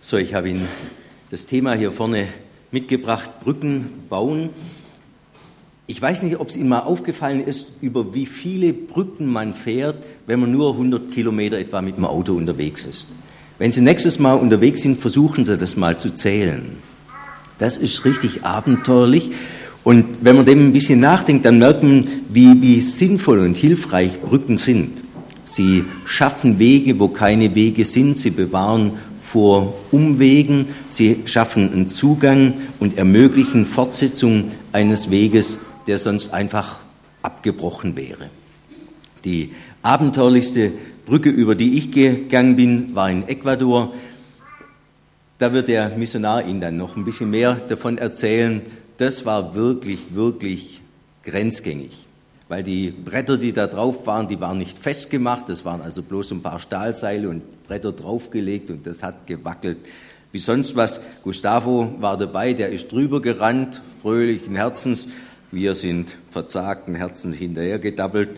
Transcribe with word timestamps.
So, 0.00 0.16
ich 0.16 0.32
habe 0.32 0.48
Ihnen 0.48 0.68
das 1.30 1.46
Thema 1.46 1.74
hier 1.74 1.90
vorne 1.90 2.28
mitgebracht, 2.70 3.40
Brücken 3.42 4.04
bauen. 4.08 4.50
Ich 5.88 6.00
weiß 6.00 6.22
nicht, 6.22 6.38
ob 6.38 6.50
es 6.50 6.56
Ihnen 6.56 6.68
mal 6.68 6.80
aufgefallen 6.80 7.44
ist, 7.44 7.72
über 7.80 8.14
wie 8.14 8.24
viele 8.24 8.72
Brücken 8.72 9.26
man 9.26 9.54
fährt, 9.54 9.96
wenn 10.26 10.38
man 10.38 10.52
nur 10.52 10.72
100 10.72 11.10
Kilometer 11.10 11.58
etwa 11.58 11.82
mit 11.82 11.96
dem 11.96 12.04
Auto 12.04 12.34
unterwegs 12.34 12.84
ist. 12.84 13.08
Wenn 13.58 13.72
Sie 13.72 13.80
nächstes 13.80 14.20
Mal 14.20 14.34
unterwegs 14.34 14.82
sind, 14.82 15.00
versuchen 15.00 15.44
Sie 15.44 15.58
das 15.58 15.76
mal 15.76 15.98
zu 15.98 16.14
zählen. 16.14 16.76
Das 17.58 17.76
ist 17.76 18.04
richtig 18.04 18.44
abenteuerlich. 18.44 19.32
Und 19.82 20.18
wenn 20.22 20.36
man 20.36 20.44
dem 20.44 20.68
ein 20.68 20.72
bisschen 20.72 21.00
nachdenkt, 21.00 21.44
dann 21.44 21.58
merkt 21.58 21.82
man, 21.82 22.06
wie, 22.28 22.62
wie 22.62 22.80
sinnvoll 22.80 23.40
und 23.40 23.56
hilfreich 23.56 24.20
Brücken 24.20 24.58
sind. 24.58 25.02
Sie 25.44 25.84
schaffen 26.04 26.58
Wege, 26.58 27.00
wo 27.00 27.08
keine 27.08 27.54
Wege 27.54 27.84
sind. 27.84 28.16
Sie 28.16 28.30
bewahren 28.30 28.92
vor 29.28 29.74
Umwegen. 29.90 30.68
Sie 30.88 31.22
schaffen 31.26 31.70
einen 31.70 31.86
Zugang 31.86 32.54
und 32.80 32.96
ermöglichen 32.96 33.66
Fortsetzung 33.66 34.52
eines 34.72 35.10
Weges, 35.10 35.58
der 35.86 35.98
sonst 35.98 36.32
einfach 36.32 36.78
abgebrochen 37.20 37.94
wäre. 37.94 38.30
Die 39.26 39.52
abenteuerlichste 39.82 40.72
Brücke, 41.04 41.28
über 41.28 41.54
die 41.54 41.76
ich 41.76 41.92
gegangen 41.92 42.56
bin, 42.56 42.94
war 42.94 43.10
in 43.10 43.28
Ecuador. 43.28 43.92
Da 45.38 45.52
wird 45.52 45.68
der 45.68 45.90
Missionar 45.90 46.46
Ihnen 46.46 46.62
dann 46.62 46.78
noch 46.78 46.96
ein 46.96 47.04
bisschen 47.04 47.30
mehr 47.30 47.54
davon 47.54 47.98
erzählen. 47.98 48.62
Das 48.96 49.26
war 49.26 49.54
wirklich, 49.54 50.14
wirklich 50.14 50.80
grenzgängig, 51.22 52.07
weil 52.48 52.62
die 52.62 52.90
Bretter, 52.90 53.36
die 53.36 53.52
da 53.52 53.66
drauf 53.66 54.06
waren, 54.06 54.28
die 54.28 54.40
waren 54.40 54.58
nicht 54.58 54.78
festgemacht. 54.78 55.48
Das 55.48 55.64
waren 55.64 55.82
also 55.82 56.02
bloß 56.02 56.32
ein 56.32 56.42
paar 56.42 56.60
Stahlseile 56.60 57.28
und 57.28 57.42
Bretter 57.66 57.92
draufgelegt 57.92 58.70
und 58.70 58.86
das 58.86 59.02
hat 59.02 59.26
gewackelt 59.26 59.78
wie 60.32 60.38
sonst 60.38 60.76
was. 60.76 61.02
Gustavo 61.22 61.94
war 62.00 62.16
dabei, 62.16 62.52
der 62.52 62.70
ist 62.70 62.92
drüber 62.92 63.22
gerannt, 63.22 63.80
fröhlichen 64.02 64.56
Herzens. 64.56 65.08
Wir 65.50 65.74
sind 65.74 66.14
verzagten 66.30 66.94
Herzens 66.94 67.36
hinterher 67.36 67.78
gedabbelt. 67.78 68.30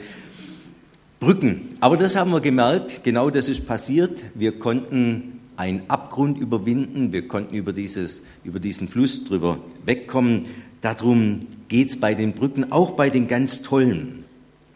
Brücken. 1.18 1.68
Aber 1.80 1.96
das 1.96 2.16
haben 2.16 2.30
wir 2.30 2.40
gemerkt, 2.40 3.04
genau 3.04 3.28
das 3.28 3.48
ist 3.48 3.66
passiert. 3.66 4.22
Wir 4.34 4.58
konnten 4.58 5.40
einen 5.56 5.82
Abgrund 5.88 6.38
überwinden, 6.38 7.12
wir 7.12 7.28
konnten 7.28 7.54
über, 7.54 7.72
dieses, 7.74 8.24
über 8.44 8.58
diesen 8.60 8.88
Fluss 8.88 9.24
drüber 9.24 9.58
wegkommen. 9.84 10.46
Darum 10.80 11.40
geht 11.68 11.90
es 11.90 12.00
bei 12.00 12.14
den 12.14 12.32
Brücken, 12.32 12.72
auch 12.72 12.92
bei 12.92 13.10
den 13.10 13.28
ganz 13.28 13.62
tollen, 13.62 14.24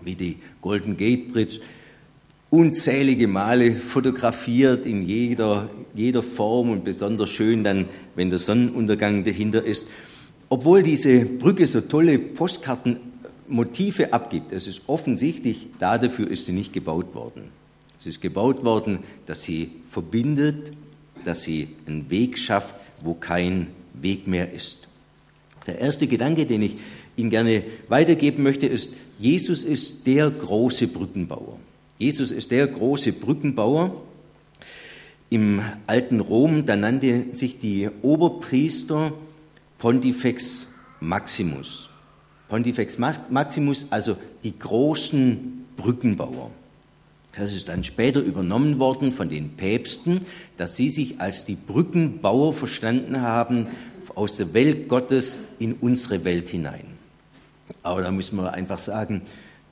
wie 0.02 0.14
die 0.14 0.36
Golden 0.60 0.96
Gate 0.96 1.32
Bridge, 1.32 1.60
unzählige 2.50 3.26
Male 3.26 3.72
fotografiert 3.72 4.86
in 4.86 5.02
jeder, 5.02 5.70
jeder 5.94 6.22
Form 6.22 6.70
und 6.70 6.84
besonders 6.84 7.30
schön 7.30 7.64
dann, 7.64 7.86
wenn 8.14 8.30
der 8.30 8.38
Sonnenuntergang 8.38 9.24
dahinter 9.24 9.64
ist. 9.64 9.88
Obwohl 10.48 10.82
diese 10.82 11.24
Brücke 11.24 11.66
so 11.66 11.80
tolle 11.80 12.18
Postkartenmotive 12.18 14.12
abgibt, 14.12 14.52
es 14.52 14.66
ist 14.66 14.82
offensichtlich, 14.86 15.66
dafür 15.80 16.30
ist 16.30 16.44
sie 16.44 16.52
nicht 16.52 16.72
gebaut 16.72 17.14
worden. 17.14 17.44
Es 17.98 18.06
ist 18.06 18.20
gebaut 18.20 18.64
worden, 18.64 18.98
dass 19.26 19.42
sie 19.42 19.70
verbindet, 19.84 20.72
dass 21.24 21.42
sie 21.42 21.68
einen 21.86 22.10
Weg 22.10 22.38
schafft, 22.38 22.74
wo 23.02 23.14
kein 23.14 23.68
Weg 23.94 24.28
mehr 24.28 24.52
ist. 24.52 24.88
Der 25.66 25.78
erste 25.78 26.06
Gedanke, 26.06 26.46
den 26.46 26.62
ich 26.62 26.76
Ihnen 27.16 27.30
gerne 27.30 27.62
weitergeben 27.88 28.42
möchte, 28.42 28.66
ist, 28.66 28.94
Jesus 29.18 29.64
ist 29.64 30.06
der 30.06 30.30
große 30.30 30.88
Brückenbauer. 30.88 31.58
Jesus 31.98 32.32
ist 32.32 32.50
der 32.50 32.66
große 32.66 33.12
Brückenbauer. 33.12 34.02
Im 35.30 35.62
alten 35.86 36.20
Rom, 36.20 36.66
da 36.66 36.76
nannte 36.76 37.26
sich 37.32 37.58
die 37.60 37.88
Oberpriester 38.02 39.12
Pontifex 39.78 40.68
Maximus. 41.00 41.88
Pontifex 42.48 42.98
Maximus, 42.98 43.86
also 43.90 44.16
die 44.42 44.58
großen 44.58 45.66
Brückenbauer. 45.76 46.50
Das 47.36 47.52
ist 47.52 47.68
dann 47.68 47.82
später 47.82 48.20
übernommen 48.20 48.78
worden 48.78 49.10
von 49.10 49.28
den 49.28 49.56
Päpsten, 49.56 50.20
dass 50.56 50.76
sie 50.76 50.88
sich 50.88 51.20
als 51.20 51.44
die 51.44 51.56
Brückenbauer 51.56 52.52
verstanden 52.52 53.22
haben 53.22 53.66
aus 54.14 54.36
der 54.36 54.54
Welt 54.54 54.88
Gottes 54.88 55.38
in 55.58 55.74
unsere 55.74 56.24
Welt 56.24 56.48
hinein. 56.48 56.86
Aber 57.82 58.02
da 58.02 58.10
müssen 58.10 58.36
wir 58.36 58.52
einfach 58.52 58.78
sagen, 58.78 59.22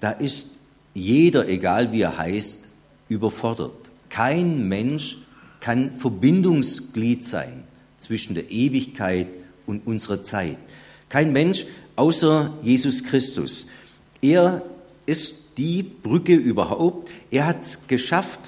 da 0.01 0.11
ist 0.11 0.51
jeder, 0.95 1.49
egal 1.49 1.93
wie 1.93 2.03
er 2.03 2.19
heißt, 2.19 2.69
überfordert. 3.09 3.91
Kein 4.09 4.69
Mensch 4.69 5.19
kann 5.61 5.93
Verbindungsglied 5.93 7.23
sein 7.23 7.65
zwischen 7.99 8.35
der 8.35 8.51
Ewigkeit 8.51 9.29
und 9.67 9.87
unserer 9.87 10.23
Zeit. 10.23 10.59
Kein 11.09 11.33
Mensch 11.33 11.67
außer 11.97 12.53
Jesus 12.63 13.05
Christus. 13.05 13.69
Er 14.21 14.63
ist 15.07 15.59
die 15.59 15.83
Brücke 15.83 16.35
überhaupt. 16.35 17.11
Er 17.31 17.47
hat 17.47 17.63
es 17.63 17.87
geschafft, 17.87 18.41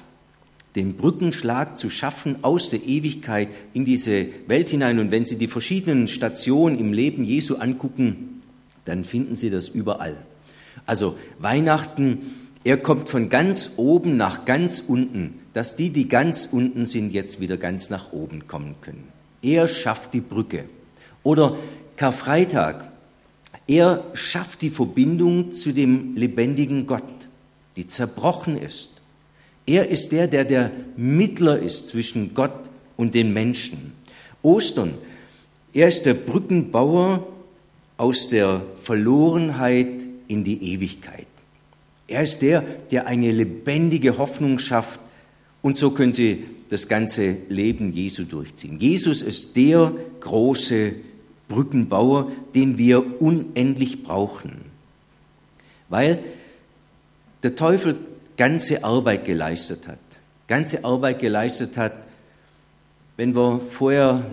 den 0.75 0.95
Brückenschlag 0.95 1.77
zu 1.77 1.89
schaffen 1.89 2.37
aus 2.43 2.69
der 2.69 2.83
Ewigkeit 2.85 3.49
in 3.73 3.85
diese 3.85 4.27
Welt 4.47 4.69
hinein. 4.69 4.99
Und 4.99 5.11
wenn 5.11 5.25
Sie 5.25 5.37
die 5.37 5.47
verschiedenen 5.47 6.07
Stationen 6.07 6.77
im 6.77 6.91
Leben 6.91 7.23
Jesu 7.23 7.55
angucken, 7.55 8.41
dann 8.83 9.05
finden 9.05 9.35
Sie 9.35 9.49
das 9.49 9.69
überall. 9.69 10.17
Also 10.85 11.17
Weihnachten, 11.39 12.33
er 12.63 12.77
kommt 12.77 13.09
von 13.09 13.29
ganz 13.29 13.71
oben 13.77 14.17
nach 14.17 14.45
ganz 14.45 14.79
unten, 14.79 15.35
dass 15.53 15.75
die, 15.75 15.89
die 15.89 16.07
ganz 16.07 16.49
unten 16.51 16.85
sind, 16.85 17.13
jetzt 17.13 17.39
wieder 17.39 17.57
ganz 17.57 17.89
nach 17.89 18.11
oben 18.11 18.47
kommen 18.47 18.75
können. 18.81 19.05
Er 19.41 19.67
schafft 19.67 20.13
die 20.13 20.21
Brücke. 20.21 20.65
Oder 21.23 21.57
Karfreitag, 21.95 22.91
er 23.67 24.03
schafft 24.13 24.61
die 24.61 24.69
Verbindung 24.69 25.53
zu 25.53 25.71
dem 25.71 26.15
lebendigen 26.15 26.85
Gott, 26.85 27.03
die 27.77 27.87
zerbrochen 27.87 28.57
ist. 28.57 28.94
Er 29.65 29.89
ist 29.89 30.11
der, 30.11 30.27
der 30.27 30.45
der 30.45 30.71
Mittler 30.95 31.59
ist 31.59 31.87
zwischen 31.87 32.33
Gott 32.33 32.69
und 32.97 33.15
den 33.15 33.33
Menschen. 33.33 33.93
Ostern, 34.43 34.93
er 35.73 35.87
ist 35.87 36.05
der 36.05 36.13
Brückenbauer 36.13 37.27
aus 37.97 38.29
der 38.29 38.61
Verlorenheit 38.81 40.05
in 40.27 40.43
die 40.43 40.73
Ewigkeit. 40.73 41.27
Er 42.07 42.23
ist 42.23 42.41
der, 42.41 42.61
der 42.91 43.07
eine 43.07 43.31
lebendige 43.31 44.17
Hoffnung 44.17 44.59
schafft 44.59 44.99
und 45.61 45.77
so 45.77 45.91
können 45.91 46.13
Sie 46.13 46.45
das 46.69 46.87
ganze 46.87 47.37
Leben 47.49 47.91
Jesu 47.93 48.23
durchziehen. 48.23 48.79
Jesus 48.79 49.21
ist 49.21 49.55
der 49.55 49.91
große 50.19 50.93
Brückenbauer, 51.47 52.31
den 52.53 52.77
wir 52.77 53.21
unendlich 53.21 54.03
brauchen, 54.03 54.61
weil 55.89 56.19
der 57.43 57.55
Teufel 57.55 57.97
ganze 58.37 58.83
Arbeit 58.83 59.25
geleistet 59.25 59.87
hat. 59.87 59.99
Ganze 60.47 60.83
Arbeit 60.85 61.19
geleistet 61.19 61.77
hat, 61.77 61.93
wenn 63.17 63.35
wir 63.35 63.61
vorher 63.71 64.25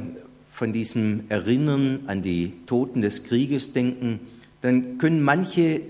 von 0.50 0.72
diesem 0.72 1.24
Erinnern 1.28 2.00
an 2.06 2.22
die 2.22 2.52
Toten 2.66 3.00
des 3.00 3.24
Krieges 3.24 3.72
denken, 3.72 4.20
dann 4.60 4.98
können 4.98 5.22
manche 5.22 5.80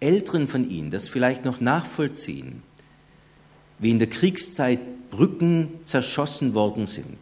Älteren 0.00 0.48
von 0.48 0.68
Ihnen 0.68 0.90
das 0.90 1.08
vielleicht 1.08 1.44
noch 1.44 1.60
nachvollziehen, 1.60 2.62
wie 3.78 3.90
in 3.90 3.98
der 3.98 4.08
Kriegszeit 4.08 4.80
Brücken 5.10 5.68
zerschossen 5.84 6.54
worden 6.54 6.86
sind. 6.86 7.18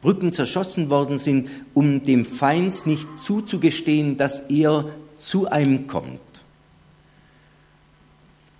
Brücken 0.00 0.32
zerschossen 0.32 0.90
worden 0.90 1.18
sind, 1.18 1.50
um 1.74 2.04
dem 2.04 2.24
Feind 2.24 2.86
nicht 2.86 3.08
zuzugestehen, 3.24 4.16
dass 4.16 4.48
er 4.50 4.86
zu 5.16 5.48
einem 5.48 5.86
kommt. 5.88 6.20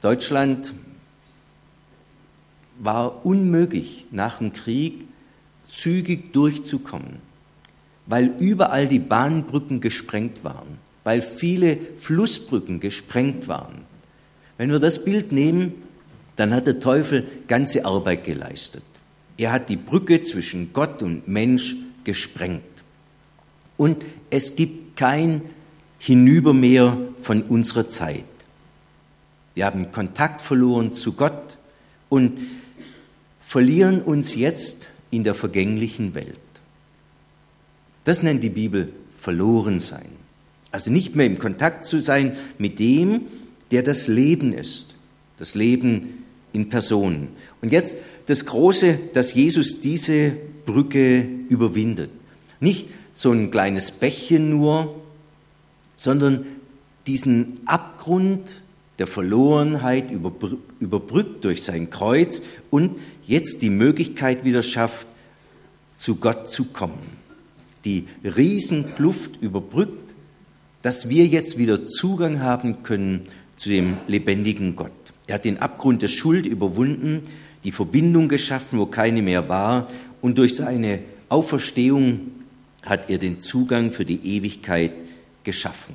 Deutschland 0.01 0.75
war 2.79 3.25
unmöglich 3.25 4.07
nach 4.11 4.39
dem 4.39 4.53
Krieg 4.53 5.07
zügig 5.69 6.33
durchzukommen, 6.33 7.17
weil 8.07 8.35
überall 8.39 8.89
die 8.89 8.99
Bahnbrücken 8.99 9.81
gesprengt 9.81 10.45
waren 10.45 10.79
weil 11.09 11.23
viele 11.23 11.79
Flussbrücken 11.97 12.81
gesprengt 12.81 13.49
waren. 13.49 13.87
Wenn 14.59 14.71
wir 14.71 14.79
das 14.79 15.07
Bild 15.07 15.33
nehmen, 15.33 15.73
dann 16.37 16.53
hat 16.53 16.67
der 16.67 16.81
Teufel 16.81 17.27
ganze 17.47 17.87
Arbeit 17.87 18.25
geleistet. 18.25 18.85
Er 19.39 19.53
hat 19.53 19.71
die 19.71 19.77
Brücke 19.77 20.23
zwischen 20.23 20.75
Gott 20.75 21.03
und 21.03 21.27
Mensch 21.27 21.77
gesprengt. 22.05 22.63
Und 23.79 24.05
es 24.29 24.55
gibt 24.55 24.99
kein 24.99 25.41
Hinüber 25.99 26.53
mehr 26.53 26.99
von 27.23 27.41
unserer 27.41 27.89
Zeit. 27.89 28.25
Wir 29.55 29.65
haben 29.65 29.91
Kontakt 29.91 30.43
verloren 30.43 30.93
zu 30.93 31.15
Gott 31.15 31.57
und 32.11 32.39
verlieren 33.49 34.03
uns 34.03 34.35
jetzt 34.35 34.89
in 35.11 35.25
der 35.25 35.33
vergänglichen 35.33 36.15
Welt. 36.15 36.39
Das 38.05 38.23
nennt 38.23 38.45
die 38.45 38.51
Bibel 38.51 38.93
verloren 39.17 39.81
sein. 39.81 40.11
Also 40.71 40.91
nicht 40.91 41.17
mehr 41.17 41.25
im 41.25 41.39
Kontakt 41.39 41.87
zu 41.87 42.03
sein 42.03 42.37
mit 42.59 42.79
dem, 42.79 43.23
der 43.71 43.83
das 43.83 44.07
Leben 44.07 44.53
ist, 44.53 44.97
das 45.39 45.55
Leben 45.55 46.25
in 46.53 46.69
Person. 46.69 47.29
Und 47.63 47.73
jetzt 47.73 47.97
das 48.27 48.45
Große, 48.45 48.99
dass 49.15 49.33
Jesus 49.33 49.81
diese 49.81 50.33
Brücke 50.67 51.27
überwindet. 51.49 52.11
Nicht 52.61 52.89
so 53.15 53.33
ein 53.33 53.51
kleines 53.51 53.93
Bächchen 53.93 54.51
nur, 54.51 54.95
sondern 55.97 56.45
diesen 57.07 57.61
Abgrund 57.65 58.61
der 58.99 59.07
Verlorenheit 59.07 60.11
überbrückt 60.11 61.45
durch 61.45 61.63
sein 61.63 61.91
Kreuz 61.91 62.43
und 62.71 62.99
jetzt 63.27 63.63
die 63.63 63.71
Möglichkeit 63.71 64.45
wieder 64.45 64.63
schafft, 64.63 65.07
zu 65.97 66.17
Gott 66.17 66.49
zu 66.49 66.67
kommen. 66.67 67.19
Die 67.85 68.07
Riesenkluft 68.25 69.41
überbrückt, 69.41 70.15
dass 70.83 71.09
wir 71.09 71.27
jetzt 71.27 71.59
wieder 71.59 71.87
Zugang 71.87 72.41
haben 72.41 72.83
können 72.83 73.27
zu 73.57 73.69
dem 73.69 73.97
lebendigen 74.07 74.77
Gott. 74.77 74.93
Er 75.27 75.37
hat 75.37 75.45
den 75.45 75.59
Abgrund 75.59 76.03
der 76.03 76.09
Schuld 76.09 76.47
überwunden, 76.47 77.23
die 77.65 77.73
Verbindung 77.73 78.29
geschaffen, 78.29 78.79
wo 78.79 78.87
keine 78.87 79.23
mehr 79.23 79.49
war, 79.49 79.89
und 80.21 80.39
durch 80.39 80.57
seine 80.57 81.01
Auferstehung 81.29 82.33
hat 82.85 83.11
er 83.11 83.19
den 83.19 83.41
Zugang 83.41 83.91
für 83.91 84.05
die 84.05 84.37
Ewigkeit 84.37 84.93
geschaffen. 85.45 85.95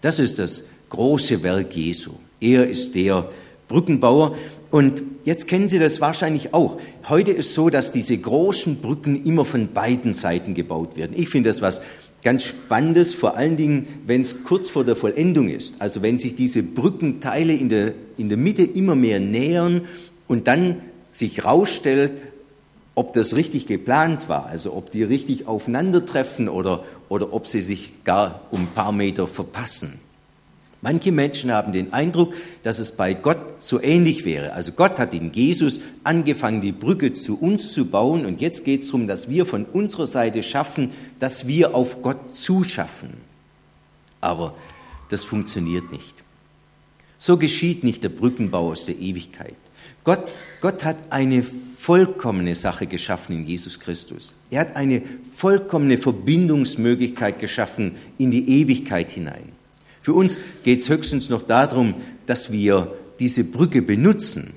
Das 0.00 0.18
ist 0.18 0.38
das 0.38 0.68
große 0.90 1.42
Werk 1.42 1.74
Jesu. 1.74 2.12
Er 2.46 2.68
ist 2.68 2.94
der 2.94 3.28
Brückenbauer. 3.66 4.36
Und 4.70 5.02
jetzt 5.24 5.48
kennen 5.48 5.68
Sie 5.68 5.80
das 5.80 6.00
wahrscheinlich 6.00 6.54
auch. 6.54 6.78
Heute 7.08 7.32
ist 7.32 7.54
so, 7.54 7.70
dass 7.70 7.90
diese 7.90 8.16
großen 8.16 8.76
Brücken 8.76 9.24
immer 9.24 9.44
von 9.44 9.72
beiden 9.72 10.14
Seiten 10.14 10.54
gebaut 10.54 10.96
werden. 10.96 11.14
Ich 11.16 11.28
finde 11.28 11.50
das 11.50 11.60
was 11.60 11.82
ganz 12.22 12.44
Spannendes, 12.44 13.14
vor 13.14 13.36
allen 13.36 13.56
Dingen, 13.56 13.86
wenn 14.06 14.20
es 14.20 14.44
kurz 14.44 14.68
vor 14.68 14.84
der 14.84 14.94
Vollendung 14.94 15.48
ist. 15.48 15.74
Also 15.80 16.02
wenn 16.02 16.20
sich 16.20 16.36
diese 16.36 16.62
Brückenteile 16.62 17.52
in 17.52 17.68
der, 17.68 17.94
in 18.16 18.28
der 18.28 18.38
Mitte 18.38 18.62
immer 18.62 18.94
mehr 18.94 19.18
nähern 19.18 19.82
und 20.28 20.46
dann 20.46 20.76
sich 21.10 21.44
rausstellt, 21.44 22.12
ob 22.94 23.12
das 23.12 23.34
richtig 23.34 23.66
geplant 23.66 24.28
war, 24.28 24.46
also 24.46 24.72
ob 24.72 24.92
die 24.92 25.02
richtig 25.02 25.46
aufeinandertreffen 25.48 26.48
oder, 26.48 26.84
oder 27.08 27.32
ob 27.32 27.46
sie 27.46 27.60
sich 27.60 28.04
gar 28.04 28.42
um 28.50 28.62
ein 28.62 28.68
paar 28.74 28.92
Meter 28.92 29.26
verpassen. 29.26 30.00
Manche 30.86 31.10
Menschen 31.10 31.50
haben 31.50 31.72
den 31.72 31.92
Eindruck, 31.92 32.32
dass 32.62 32.78
es 32.78 32.92
bei 32.92 33.12
Gott 33.12 33.40
so 33.58 33.82
ähnlich 33.82 34.24
wäre. 34.24 34.52
Also 34.52 34.70
Gott 34.70 35.00
hat 35.00 35.14
in 35.14 35.32
Jesus 35.32 35.80
angefangen, 36.04 36.60
die 36.60 36.70
Brücke 36.70 37.12
zu 37.12 37.36
uns 37.40 37.72
zu 37.72 37.86
bauen 37.86 38.24
und 38.24 38.40
jetzt 38.40 38.64
geht 38.64 38.82
es 38.82 38.86
darum, 38.86 39.08
dass 39.08 39.28
wir 39.28 39.46
von 39.46 39.64
unserer 39.64 40.06
Seite 40.06 40.44
schaffen, 40.44 40.92
dass 41.18 41.48
wir 41.48 41.74
auf 41.74 42.02
Gott 42.02 42.36
zuschaffen. 42.36 43.14
Aber 44.20 44.54
das 45.08 45.24
funktioniert 45.24 45.90
nicht. 45.90 46.14
So 47.18 47.36
geschieht 47.36 47.82
nicht 47.82 48.04
der 48.04 48.10
Brückenbau 48.10 48.70
aus 48.70 48.84
der 48.84 48.96
Ewigkeit. 48.96 49.56
Gott, 50.04 50.28
Gott 50.60 50.84
hat 50.84 50.98
eine 51.10 51.42
vollkommene 51.42 52.54
Sache 52.54 52.86
geschaffen 52.86 53.34
in 53.34 53.44
Jesus 53.44 53.80
Christus. 53.80 54.34
Er 54.52 54.60
hat 54.60 54.76
eine 54.76 55.02
vollkommene 55.34 55.98
Verbindungsmöglichkeit 55.98 57.40
geschaffen 57.40 57.96
in 58.18 58.30
die 58.30 58.60
Ewigkeit 58.60 59.10
hinein. 59.10 59.55
Für 60.06 60.14
uns 60.14 60.38
geht 60.62 60.78
es 60.78 60.88
höchstens 60.88 61.30
noch 61.30 61.42
darum, 61.42 61.94
dass 62.26 62.52
wir 62.52 62.94
diese 63.18 63.42
Brücke 63.42 63.82
benutzen, 63.82 64.52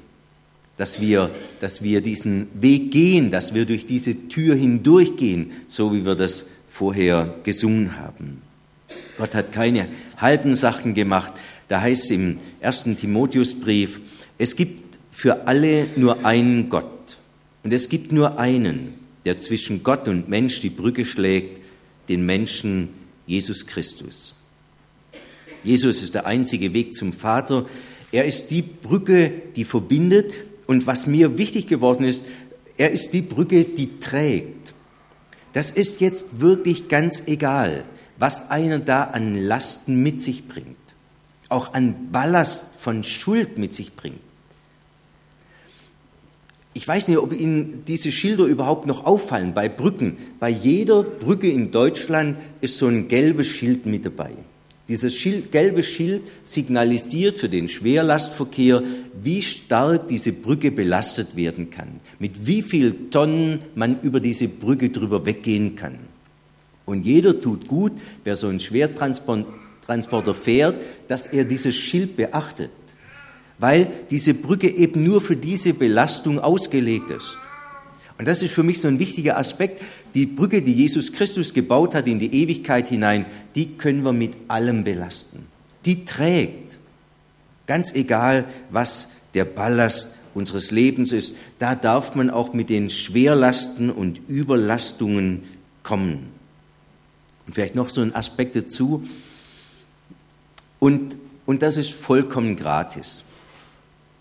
dass 0.77 1.01
wir, 1.01 1.31
dass 1.59 1.81
wir 1.81 2.01
diesen 2.01 2.49
Weg 2.53 2.91
gehen, 2.91 3.31
dass 3.31 3.55
wir 3.55 3.65
durch 3.65 3.87
diese 3.87 4.27
Tür 4.27 4.53
hindurchgehen, 4.53 5.49
so 5.67 5.91
wie 5.91 6.05
wir 6.05 6.13
das 6.13 6.45
vorher 6.67 7.33
gesungen 7.43 7.97
haben. 7.97 8.43
Gott 9.17 9.33
hat 9.33 9.51
keine 9.51 9.87
halben 10.17 10.55
Sachen 10.55 10.93
gemacht. 10.93 11.33
Da 11.67 11.81
heißt 11.81 12.03
es 12.03 12.11
im 12.11 12.37
ersten 12.59 12.95
Timotheusbrief, 12.95 14.01
es 14.37 14.55
gibt 14.55 14.99
für 15.09 15.47
alle 15.47 15.87
nur 15.95 16.27
einen 16.27 16.69
Gott 16.69 17.17
und 17.63 17.73
es 17.73 17.89
gibt 17.89 18.11
nur 18.11 18.37
einen, 18.37 18.93
der 19.25 19.39
zwischen 19.39 19.81
Gott 19.81 20.07
und 20.07 20.29
Mensch 20.29 20.59
die 20.59 20.69
Brücke 20.69 21.05
schlägt, 21.05 21.59
den 22.07 22.23
Menschen 22.23 22.89
Jesus 23.25 23.65
Christus. 23.65 24.38
Jesus 25.63 26.01
ist 26.01 26.15
der 26.15 26.25
einzige 26.25 26.73
Weg 26.73 26.93
zum 26.93 27.13
Vater. 27.13 27.65
Er 28.11 28.25
ist 28.25 28.51
die 28.51 28.61
Brücke, 28.61 29.31
die 29.55 29.65
verbindet. 29.65 30.33
Und 30.67 30.87
was 30.87 31.07
mir 31.07 31.37
wichtig 31.37 31.67
geworden 31.67 32.03
ist, 32.03 32.25
er 32.77 32.91
ist 32.91 33.13
die 33.13 33.21
Brücke, 33.21 33.63
die 33.63 33.99
trägt. 33.99 34.73
Das 35.53 35.71
ist 35.71 35.99
jetzt 35.99 36.41
wirklich 36.41 36.89
ganz 36.89 37.27
egal, 37.27 37.85
was 38.17 38.51
einer 38.51 38.79
da 38.79 39.05
an 39.05 39.35
Lasten 39.35 40.03
mit 40.03 40.21
sich 40.21 40.47
bringt, 40.47 40.77
auch 41.49 41.73
an 41.73 42.11
Ballast 42.11 42.79
von 42.79 43.03
Schuld 43.03 43.57
mit 43.57 43.73
sich 43.73 43.95
bringt. 43.95 44.19
Ich 46.73 46.87
weiß 46.87 47.07
nicht, 47.07 47.17
ob 47.17 47.33
Ihnen 47.33 47.83
diese 47.85 48.11
Schilder 48.11 48.45
überhaupt 48.45 48.85
noch 48.85 49.05
auffallen 49.05 49.53
bei 49.53 49.67
Brücken. 49.67 50.17
Bei 50.39 50.49
jeder 50.49 51.03
Brücke 51.03 51.49
in 51.49 51.71
Deutschland 51.71 52.37
ist 52.61 52.77
so 52.77 52.87
ein 52.87 53.07
gelbes 53.07 53.47
Schild 53.47 53.85
mit 53.85 54.05
dabei. 54.05 54.31
Dieses 54.89 55.15
Schild, 55.15 55.51
gelbe 55.51 55.83
Schild 55.83 56.23
signalisiert 56.43 57.37
für 57.37 57.47
den 57.47 57.69
Schwerlastverkehr, 57.69 58.83
wie 59.21 59.41
stark 59.41 60.09
diese 60.09 60.33
Brücke 60.33 60.71
belastet 60.71 61.35
werden 61.37 61.69
kann, 61.69 62.01
mit 62.19 62.45
wie 62.45 62.61
viel 62.61 63.09
Tonnen 63.09 63.59
man 63.75 64.01
über 64.01 64.19
diese 64.19 64.49
Brücke 64.49 64.89
drüber 64.89 65.25
weggehen 65.25 65.77
kann. 65.77 65.99
Und 66.85 67.05
jeder 67.05 67.39
tut 67.39 67.67
gut, 67.67 67.93
wer 68.23 68.35
so 68.35 68.47
einen 68.47 68.59
Schwertransporter 68.59 70.33
fährt, 70.33 70.81
dass 71.07 71.27
er 71.27 71.45
dieses 71.45 71.75
Schild 71.75 72.17
beachtet 72.17 72.71
weil 73.59 73.91
diese 74.09 74.33
Brücke 74.33 74.69
eben 74.69 75.03
nur 75.03 75.21
für 75.21 75.35
diese 75.35 75.73
Belastung 75.73 76.39
ausgelegt 76.39 77.11
ist. 77.11 77.37
Und 78.19 78.27
das 78.27 78.41
ist 78.41 78.53
für 78.53 78.63
mich 78.63 78.81
so 78.81 78.89
ein 78.89 78.99
wichtiger 78.99 79.37
Aspekt. 79.37 79.81
Die 80.13 80.25
Brücke, 80.25 80.61
die 80.61 80.73
Jesus 80.73 81.13
Christus 81.13 81.53
gebaut 81.53 81.95
hat 81.95 82.05
in 82.05 82.19
die 82.19 82.43
Ewigkeit 82.43 82.89
hinein, 82.89 83.25
die 83.55 83.77
können 83.77 84.03
wir 84.03 84.11
mit 84.11 84.33
allem 84.49 84.83
belasten. 84.83 85.47
Die 85.85 86.03
trägt. 86.03 86.77
Ganz 87.65 87.95
egal, 87.95 88.49
was 88.71 89.11
der 89.33 89.45
Ballast 89.45 90.17
unseres 90.33 90.69
Lebens 90.69 91.13
ist, 91.13 91.35
da 91.59 91.75
darf 91.75 92.13
man 92.13 92.29
auch 92.29 92.51
mit 92.51 92.69
den 92.69 92.89
Schwerlasten 92.89 93.89
und 93.89 94.19
Überlastungen 94.27 95.43
kommen. 95.83 96.27
Und 97.47 97.53
vielleicht 97.53 97.75
noch 97.75 97.87
so 97.87 98.01
ein 98.01 98.13
Aspekt 98.13 98.57
dazu. 98.57 99.07
Und, 100.79 101.15
und 101.45 101.61
das 101.61 101.77
ist 101.77 101.93
vollkommen 101.93 102.57
gratis. 102.57 103.23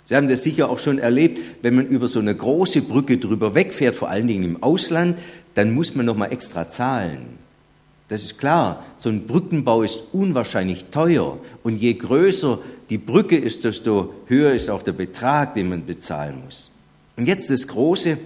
Sie 0.09 0.17
haben 0.17 0.27
das 0.29 0.43
sicher 0.43 0.71
auch 0.71 0.79
schon 0.79 0.99
erlebt, 0.99 1.39
wenn 1.61 1.75
man 1.75 1.87
über 1.87 2.09
so 2.09 2.19
eine 2.19 2.35
große 2.35 2.81
Brücke 2.81 3.19
drüber 3.19 3.55
wegfährt, 3.55 3.95
vor 3.95 4.09
allen 4.09 4.27
Dingen 4.27 4.43
im 4.43 4.63
Ausland, 4.63 5.19
dann 5.55 5.75
muss 5.75 5.95
man 5.95 6.07
noch 6.07 6.17
mal 6.17 6.33
extra 6.33 6.67
zahlen. 6.67 7.37
Das 8.09 8.25
ist 8.25 8.39
klar, 8.39 8.87
so 8.97 9.11
ein 9.11 9.27
Brückenbau 9.27 9.83
ist 9.83 10.05
unwahrscheinlich 10.13 10.87
teuer 10.87 11.37
und 11.63 11.77
je 11.77 11.93
größer 11.93 12.59
die 12.89 12.97
Brücke 12.97 13.37
ist, 13.37 13.67
desto 13.67 14.15
höher 14.25 14.53
ist 14.53 14.71
auch 14.71 14.83
der 14.83 14.93
Betrag, 14.93 15.53
den 15.53 15.69
man 15.69 15.85
bezahlen 15.85 16.43
muss. 16.43 16.71
Und 17.19 17.29
jetzt 17.29 17.51
das 17.51 17.69
Große, 17.69 18.17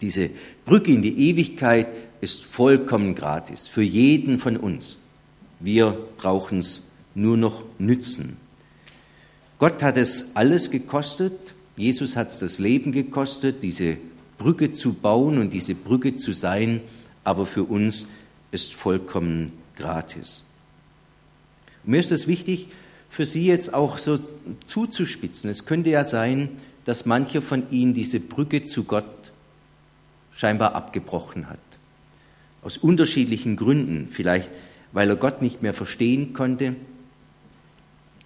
diese 0.00 0.30
Brücke 0.64 0.92
in 0.92 1.02
die 1.02 1.28
Ewigkeit 1.28 1.88
ist 2.22 2.42
vollkommen 2.42 3.14
gratis 3.14 3.68
für 3.68 3.82
jeden 3.82 4.38
von 4.38 4.56
uns. 4.56 4.96
Wir 5.60 5.94
brauchen 6.16 6.60
es 6.60 6.84
nur 7.14 7.36
noch 7.36 7.64
nützen. 7.78 8.38
Gott 9.62 9.80
hat 9.84 9.96
es 9.96 10.34
alles 10.34 10.72
gekostet, 10.72 11.54
Jesus 11.76 12.16
hat 12.16 12.30
es 12.30 12.40
das 12.40 12.58
Leben 12.58 12.90
gekostet, 12.90 13.62
diese 13.62 13.96
Brücke 14.36 14.72
zu 14.72 14.92
bauen 14.92 15.38
und 15.38 15.52
diese 15.52 15.76
Brücke 15.76 16.16
zu 16.16 16.32
sein, 16.32 16.80
aber 17.22 17.46
für 17.46 17.62
uns 17.62 18.08
ist 18.50 18.74
vollkommen 18.74 19.52
gratis. 19.76 20.42
Und 21.84 21.92
mir 21.92 22.00
ist 22.00 22.10
es 22.10 22.26
wichtig, 22.26 22.70
für 23.08 23.24
Sie 23.24 23.46
jetzt 23.46 23.72
auch 23.72 23.98
so 23.98 24.18
zuzuspitzen. 24.66 25.48
Es 25.48 25.64
könnte 25.64 25.90
ja 25.90 26.04
sein, 26.04 26.48
dass 26.84 27.06
mancher 27.06 27.40
von 27.40 27.70
Ihnen 27.70 27.94
diese 27.94 28.18
Brücke 28.18 28.64
zu 28.64 28.82
Gott 28.82 29.30
scheinbar 30.32 30.74
abgebrochen 30.74 31.48
hat. 31.48 31.60
Aus 32.62 32.78
unterschiedlichen 32.78 33.54
Gründen. 33.54 34.08
Vielleicht, 34.10 34.50
weil 34.90 35.08
er 35.08 35.14
Gott 35.14 35.40
nicht 35.40 35.62
mehr 35.62 35.72
verstehen 35.72 36.32
konnte, 36.32 36.74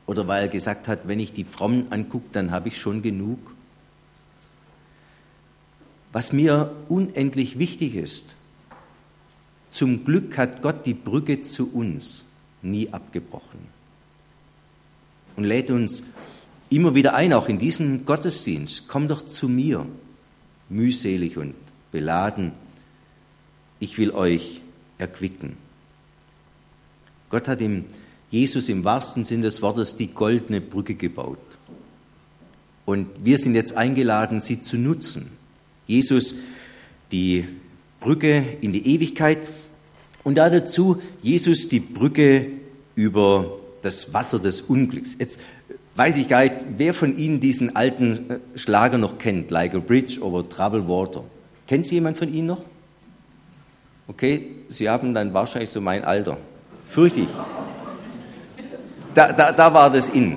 oder 0.06 0.28
weil 0.28 0.42
er 0.42 0.48
gesagt 0.48 0.88
hat, 0.88 1.08
wenn 1.08 1.20
ich 1.20 1.32
die 1.32 1.44
Frommen 1.44 1.90
angucke, 1.90 2.28
dann 2.32 2.50
habe 2.50 2.68
ich 2.68 2.80
schon 2.80 3.02
genug. 3.02 3.38
Was 6.12 6.32
mir 6.32 6.74
unendlich 6.88 7.58
wichtig 7.58 7.96
ist, 7.96 8.36
zum 9.68 10.04
Glück 10.04 10.38
hat 10.38 10.62
Gott 10.62 10.86
die 10.86 10.94
Brücke 10.94 11.42
zu 11.42 11.72
uns 11.72 12.24
nie 12.62 12.92
abgebrochen 12.92 13.60
und 15.36 15.44
lädt 15.44 15.70
uns 15.70 16.04
immer 16.70 16.94
wieder 16.94 17.14
ein, 17.14 17.32
auch 17.32 17.48
in 17.48 17.58
diesem 17.58 18.04
Gottesdienst, 18.06 18.88
komm 18.88 19.08
doch 19.08 19.26
zu 19.26 19.48
mir, 19.48 19.86
mühselig 20.68 21.36
und 21.36 21.54
beladen, 21.92 22.52
ich 23.78 23.98
will 23.98 24.10
euch 24.12 24.62
erquicken. 24.98 25.56
Gott 27.28 27.48
hat 27.48 27.60
im 27.60 27.84
Jesus 28.36 28.68
im 28.68 28.84
wahrsten 28.84 29.24
Sinn 29.24 29.42
des 29.42 29.62
Wortes 29.62 29.96
die 29.96 30.08
goldene 30.08 30.60
Brücke 30.60 30.94
gebaut. 30.94 31.38
Und 32.84 33.08
wir 33.24 33.38
sind 33.38 33.54
jetzt 33.54 33.76
eingeladen, 33.76 34.40
sie 34.40 34.62
zu 34.62 34.76
nutzen. 34.76 35.30
Jesus 35.86 36.34
die 37.12 37.46
Brücke 38.00 38.44
in 38.60 38.72
die 38.72 38.86
Ewigkeit 38.94 39.38
und 40.22 40.36
da 40.36 40.50
dazu 40.50 41.00
Jesus 41.22 41.68
die 41.68 41.80
Brücke 41.80 42.48
über 42.94 43.58
das 43.82 44.12
Wasser 44.12 44.38
des 44.38 44.60
Unglücks. 44.60 45.16
Jetzt 45.18 45.40
weiß 45.94 46.16
ich 46.16 46.28
gar 46.28 46.42
nicht, 46.42 46.54
wer 46.76 46.92
von 46.92 47.16
Ihnen 47.16 47.40
diesen 47.40 47.74
alten 47.74 48.30
äh, 48.30 48.38
Schlager 48.54 48.98
noch 48.98 49.18
kennt, 49.18 49.50
Like 49.50 49.74
a 49.74 49.78
Bridge 49.78 50.20
over 50.20 50.48
Troubled 50.48 50.88
Water. 50.88 51.24
Kennt 51.66 51.86
Sie 51.86 51.94
jemand 51.94 52.18
von 52.18 52.32
Ihnen 52.32 52.48
noch? 52.48 52.62
Okay, 54.08 54.48
Sie 54.68 54.88
haben 54.88 55.14
dann 55.14 55.32
wahrscheinlich 55.32 55.70
so 55.70 55.80
mein 55.80 56.04
Alter. 56.04 56.36
Fürchte 56.84 57.20
ich. 57.20 57.28
Da, 59.16 59.32
da, 59.32 59.50
da 59.50 59.72
war 59.72 59.90
das 59.90 60.10
in. 60.10 60.36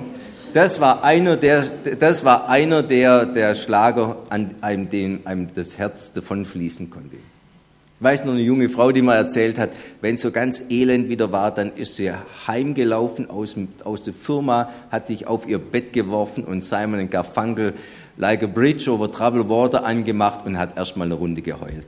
Das 0.54 0.80
war 0.80 1.04
einer 1.04 1.36
der, 1.36 1.66
das 1.98 2.24
war 2.24 2.48
einer 2.48 2.82
der, 2.82 3.26
der 3.26 3.54
Schlager, 3.54 4.16
an 4.30 4.54
einem, 4.62 4.88
dem 4.88 5.20
einem 5.26 5.48
das 5.54 5.76
Herz 5.76 6.14
davon 6.14 6.46
fließen 6.46 6.88
konnte. 6.88 7.16
Ich 7.16 8.02
weiß 8.02 8.24
noch 8.24 8.32
eine 8.32 8.40
junge 8.40 8.70
Frau, 8.70 8.90
die 8.90 9.02
mal 9.02 9.16
erzählt 9.16 9.58
hat, 9.58 9.68
wenn 10.00 10.14
es 10.14 10.22
so 10.22 10.30
ganz 10.30 10.62
elend 10.70 11.10
wieder 11.10 11.30
war, 11.30 11.50
dann 11.50 11.76
ist 11.76 11.96
sie 11.96 12.10
heimgelaufen 12.46 13.28
aus, 13.28 13.54
aus 13.84 14.00
der 14.00 14.14
Firma, 14.14 14.70
hat 14.90 15.08
sich 15.08 15.26
auf 15.26 15.46
ihr 15.46 15.58
Bett 15.58 15.92
geworfen 15.92 16.44
und 16.44 16.64
Simon 16.64 17.10
Garfunkel 17.10 17.74
Like 18.16 18.42
a 18.42 18.46
Bridge 18.46 18.90
over 18.90 19.12
Troubled 19.12 19.50
Water 19.50 19.84
angemacht 19.84 20.46
und 20.46 20.56
hat 20.56 20.78
erstmal 20.78 21.06
eine 21.06 21.14
Runde 21.14 21.42
geheult. 21.42 21.86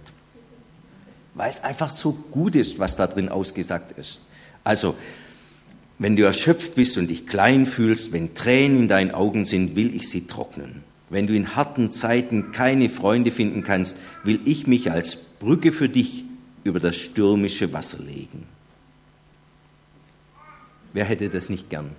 Weil 1.32 1.48
es 1.48 1.64
einfach 1.64 1.88
so 1.88 2.12
gut 2.30 2.54
ist, 2.54 2.78
was 2.78 2.96
da 2.96 3.06
drin 3.06 3.30
ausgesagt 3.30 3.92
ist. 3.92 4.20
Also, 4.62 4.94
wenn 6.02 6.16
du 6.16 6.24
erschöpft 6.24 6.74
bist 6.74 6.98
und 6.98 7.06
dich 7.06 7.28
klein 7.28 7.64
fühlst, 7.64 8.12
wenn 8.12 8.34
Tränen 8.34 8.80
in 8.80 8.88
deinen 8.88 9.12
Augen 9.12 9.44
sind, 9.44 9.76
will 9.76 9.94
ich 9.94 10.10
sie 10.10 10.26
trocknen. 10.26 10.82
Wenn 11.10 11.28
du 11.28 11.34
in 11.36 11.54
harten 11.54 11.92
Zeiten 11.92 12.50
keine 12.50 12.88
Freunde 12.88 13.30
finden 13.30 13.62
kannst, 13.62 13.98
will 14.24 14.40
ich 14.44 14.66
mich 14.66 14.90
als 14.90 15.14
Brücke 15.14 15.70
für 15.70 15.88
dich 15.88 16.24
über 16.64 16.80
das 16.80 16.96
stürmische 16.96 17.72
Wasser 17.72 18.02
legen. 18.02 18.48
Wer 20.92 21.04
hätte 21.04 21.28
das 21.28 21.48
nicht 21.48 21.70
gern? 21.70 21.90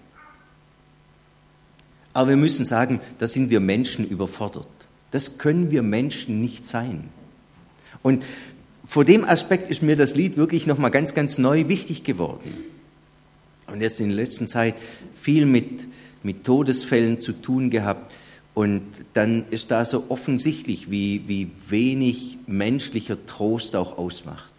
Aber 2.12 2.32
wir 2.32 2.38
müssen 2.38 2.66
sagen, 2.66 3.00
da 3.20 3.28
sind 3.28 3.52
wir 3.52 3.62
Menschen 3.62 4.06
überfordert. 4.06 4.68
Das 5.12 5.38
können 5.38 5.72
wir 5.72 5.82
Menschen 5.82 6.42
nicht 6.42 6.66
sein. 6.66 7.06
Und 8.02 8.26
vor 8.86 9.06
dem 9.06 9.24
Aspekt 9.24 9.72
ist 9.72 9.82
mir 9.82 9.96
das 9.96 10.16
Lied 10.16 10.36
wirklich 10.36 10.68
nochmal 10.68 10.92
ganz, 10.92 11.14
ganz 11.14 11.38
neu 11.38 11.70
wichtig 11.70 12.04
geworden 12.04 12.73
und 13.74 13.82
jetzt 13.82 14.00
in 14.00 14.10
der 14.10 14.18
letzten 14.18 14.48
Zeit 14.48 14.75
viel 15.15 15.48
mit, 15.48 15.88
mit 16.22 16.44
Todesfällen 16.44 17.18
zu 17.18 17.34
tun 17.34 17.72
gehabt. 17.72 18.13
Und 18.53 18.84
dann 19.13 19.46
ist 19.50 19.72
da 19.72 19.84
so 19.84 20.06
offensichtlich, 20.10 20.92
wie, 20.92 21.24
wie 21.27 21.50
wenig 21.70 22.38
menschlicher 22.46 23.18
Trost 23.25 23.75
auch 23.75 23.98
ausmacht. 23.98 24.53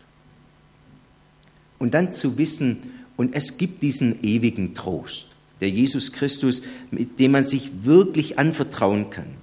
Und 1.78 1.94
dann 1.94 2.10
zu 2.10 2.38
wissen, 2.38 2.78
und 3.16 3.36
es 3.36 3.56
gibt 3.56 3.84
diesen 3.84 4.24
ewigen 4.24 4.74
Trost, 4.74 5.28
der 5.60 5.70
Jesus 5.70 6.10
Christus, 6.10 6.62
mit 6.90 7.20
dem 7.20 7.30
man 7.30 7.46
sich 7.46 7.84
wirklich 7.84 8.36
anvertrauen 8.36 9.10
kann, 9.10 9.36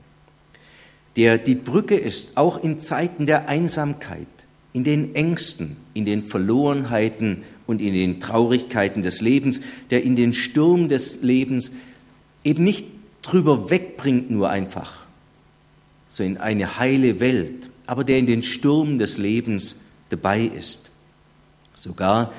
der 1.16 1.38
die 1.38 1.56
Brücke 1.56 1.96
ist, 1.96 2.36
auch 2.36 2.62
in 2.62 2.78
Zeiten 2.80 3.26
der 3.26 3.48
Einsamkeit, 3.48 4.28
in 4.74 4.84
den 4.84 5.16
Ängsten, 5.16 5.78
in 5.94 6.04
den 6.04 6.24
Verlorenheiten 6.24 7.44
und 7.72 7.82
in 7.82 7.94
den 7.94 8.20
Traurigkeiten 8.20 9.02
des 9.02 9.22
Lebens, 9.22 9.62
der 9.90 10.04
in 10.04 10.16
den 10.16 10.34
Sturm 10.34 10.90
des 10.90 11.22
Lebens 11.22 11.72
eben 12.44 12.64
nicht 12.64 12.86
drüber 13.22 13.70
wegbringt 13.70 14.30
nur 14.30 14.50
einfach, 14.50 15.06
so 16.08 16.24
in 16.24 16.38
eine 16.38 16.78
heile 16.78 17.20
Welt, 17.20 17.70
aber 17.88 18.04
der 18.04 18.20
in 18.20 18.28
den 18.28 18.44
Sturm 18.44 19.00
des 19.00 19.18
Lebens 19.18 19.80
dabei 20.10 20.42
ist. 20.42 20.92
Sogar 21.74 22.34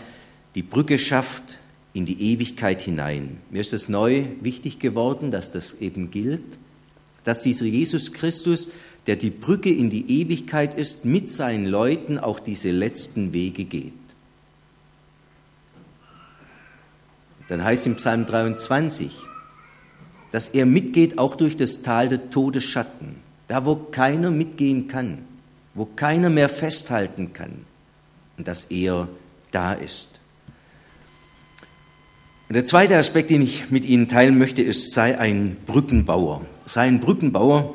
die 0.54 0.62
Brücke 0.62 0.98
schafft 0.98 1.58
in 1.94 2.06
die 2.06 2.32
Ewigkeit 2.32 2.82
hinein. 2.82 3.38
Mir 3.50 3.60
ist 3.60 3.72
es 3.72 3.88
neu 3.88 4.24
wichtig 4.40 4.78
geworden, 4.78 5.30
dass 5.30 5.50
das 5.50 5.80
eben 5.80 6.10
gilt, 6.10 6.42
dass 7.24 7.42
dieser 7.42 7.66
Jesus 7.66 8.12
Christus 8.12 8.72
der 9.06 9.16
die 9.16 9.30
Brücke 9.30 9.72
in 9.72 9.90
die 9.90 10.20
Ewigkeit 10.20 10.74
ist, 10.78 11.04
mit 11.04 11.28
seinen 11.28 11.66
Leuten 11.66 12.18
auch 12.18 12.40
diese 12.40 12.70
letzten 12.70 13.32
Wege 13.32 13.64
geht. 13.64 13.92
Dann 17.49 17.62
heißt 17.62 17.87
im 17.87 17.96
Psalm 17.96 18.26
23, 18.26 19.12
dass 20.30 20.49
er 20.49 20.66
mitgeht 20.66 21.18
auch 21.18 21.37
durch 21.37 21.56
das 21.56 21.82
Tal 21.82 22.08
der 22.08 22.30
Todesschatten, 22.30 23.16
da 23.49 23.66
wo 23.66 23.76
keiner 23.76 24.30
mitgehen 24.30 24.88
kann, 24.88 25.18
wo 25.75 25.84
keiner 25.84 26.30
mehr 26.30 26.49
festhalten 26.49 27.32
kann 27.32 27.66
und 28.38 28.49
dass 28.49 28.64
er 28.64 29.08
da 29.50 29.75
ist. 29.75 30.20
Und 32.49 32.54
der 32.54 32.64
zweite 32.64 32.99
Aspekt, 32.99 33.30
den 33.30 33.42
ich 33.42 33.70
mit 33.70 33.84
Ihnen 33.84 34.08
teilen 34.08 34.38
möchte, 34.38 34.62
ist, 34.62 34.92
sei 34.92 35.18
ein 35.18 35.56
Brückenbauer. 35.66 36.44
Sei 36.66 36.82
ein 36.82 37.00
Brückenbauer, 37.00 37.75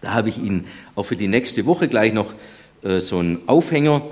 da 0.00 0.14
habe 0.14 0.28
ich 0.28 0.38
Ihnen 0.38 0.66
auch 0.94 1.04
für 1.04 1.16
die 1.16 1.28
nächste 1.28 1.66
Woche 1.66 1.88
gleich 1.88 2.12
noch 2.12 2.34
äh, 2.82 3.00
so 3.00 3.18
einen 3.18 3.40
Aufhänger. 3.48 4.02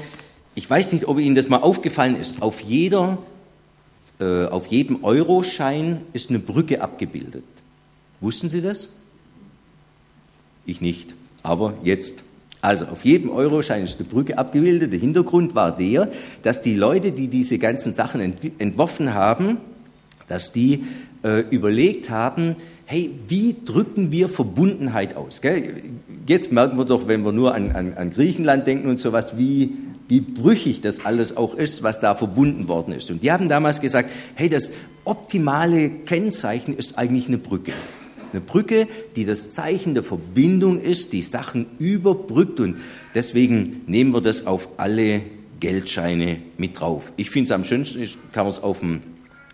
Ich 0.54 0.68
weiß 0.68 0.92
nicht, 0.92 1.06
ob 1.06 1.18
Ihnen 1.18 1.34
das 1.34 1.48
mal 1.48 1.58
aufgefallen 1.58 2.16
ist. 2.16 2.42
Auf, 2.42 2.60
jeder, 2.60 3.18
äh, 4.22 4.46
auf 4.46 4.68
jedem 4.68 5.02
Euroschein 5.02 6.02
ist 6.12 6.30
eine 6.30 6.38
Brücke 6.38 6.80
abgebildet. 6.80 7.42
Wussten 8.20 8.48
Sie 8.48 8.60
das? 8.60 8.96
Ich 10.64 10.80
nicht. 10.80 11.14
Aber 11.42 11.74
jetzt. 11.82 12.22
Also 12.60 12.84
auf 12.84 13.04
jedem 13.04 13.30
Euroschein 13.30 13.82
ist 13.82 13.98
eine 13.98 14.08
Brücke 14.08 14.38
abgebildet. 14.38 14.92
Der 14.92 15.00
Hintergrund 15.00 15.56
war 15.56 15.76
der, 15.76 16.12
dass 16.44 16.62
die 16.62 16.76
Leute, 16.76 17.10
die 17.10 17.26
diese 17.26 17.58
ganzen 17.58 17.92
Sachen 17.92 18.20
entworfen 18.60 19.14
haben, 19.14 19.56
dass 20.28 20.52
die 20.52 20.84
äh, 21.24 21.40
überlegt 21.50 22.08
haben, 22.08 22.54
hey, 22.84 23.10
wie 23.26 23.56
drücken 23.64 24.12
wir 24.12 24.28
Verbundenheit 24.28 25.16
aus? 25.16 25.40
Gell? 25.40 25.82
Jetzt 26.28 26.52
merken 26.52 26.78
wir 26.78 26.84
doch, 26.84 27.08
wenn 27.08 27.24
wir 27.24 27.32
nur 27.32 27.52
an, 27.54 27.72
an, 27.72 27.94
an 27.94 28.12
Griechenland 28.12 28.68
denken 28.68 28.88
und 28.88 29.00
sowas, 29.00 29.36
wie, 29.36 29.72
wie 30.08 30.20
brüchig 30.20 30.80
das 30.80 31.04
alles 31.04 31.36
auch 31.36 31.54
ist, 31.54 31.82
was 31.82 32.00
da 32.00 32.14
verbunden 32.14 32.68
worden 32.68 32.92
ist. 32.92 33.10
Und 33.10 33.22
die 33.22 33.32
haben 33.32 33.48
damals 33.48 33.80
gesagt, 33.80 34.10
hey, 34.34 34.48
das 34.48 34.72
optimale 35.04 35.90
Kennzeichen 35.90 36.76
ist 36.76 36.98
eigentlich 36.98 37.28
eine 37.28 37.38
Brücke. 37.38 37.72
Eine 38.32 38.40
Brücke, 38.40 38.88
die 39.16 39.24
das 39.24 39.54
Zeichen 39.54 39.94
der 39.94 40.02
Verbindung 40.02 40.80
ist, 40.80 41.12
die 41.12 41.22
Sachen 41.22 41.66
überbrückt 41.78 42.60
und 42.60 42.76
deswegen 43.14 43.82
nehmen 43.86 44.14
wir 44.14 44.22
das 44.22 44.46
auf 44.46 44.68
alle 44.78 45.22
Geldscheine 45.60 46.38
mit 46.56 46.80
drauf. 46.80 47.12
Ich 47.16 47.30
finde 47.30 47.48
es 47.48 47.52
am 47.52 47.64
schönsten, 47.64 48.02
kann 48.32 48.44
man 48.44 48.52
es 48.52 48.62
auf 48.62 48.80
dem 48.80 49.00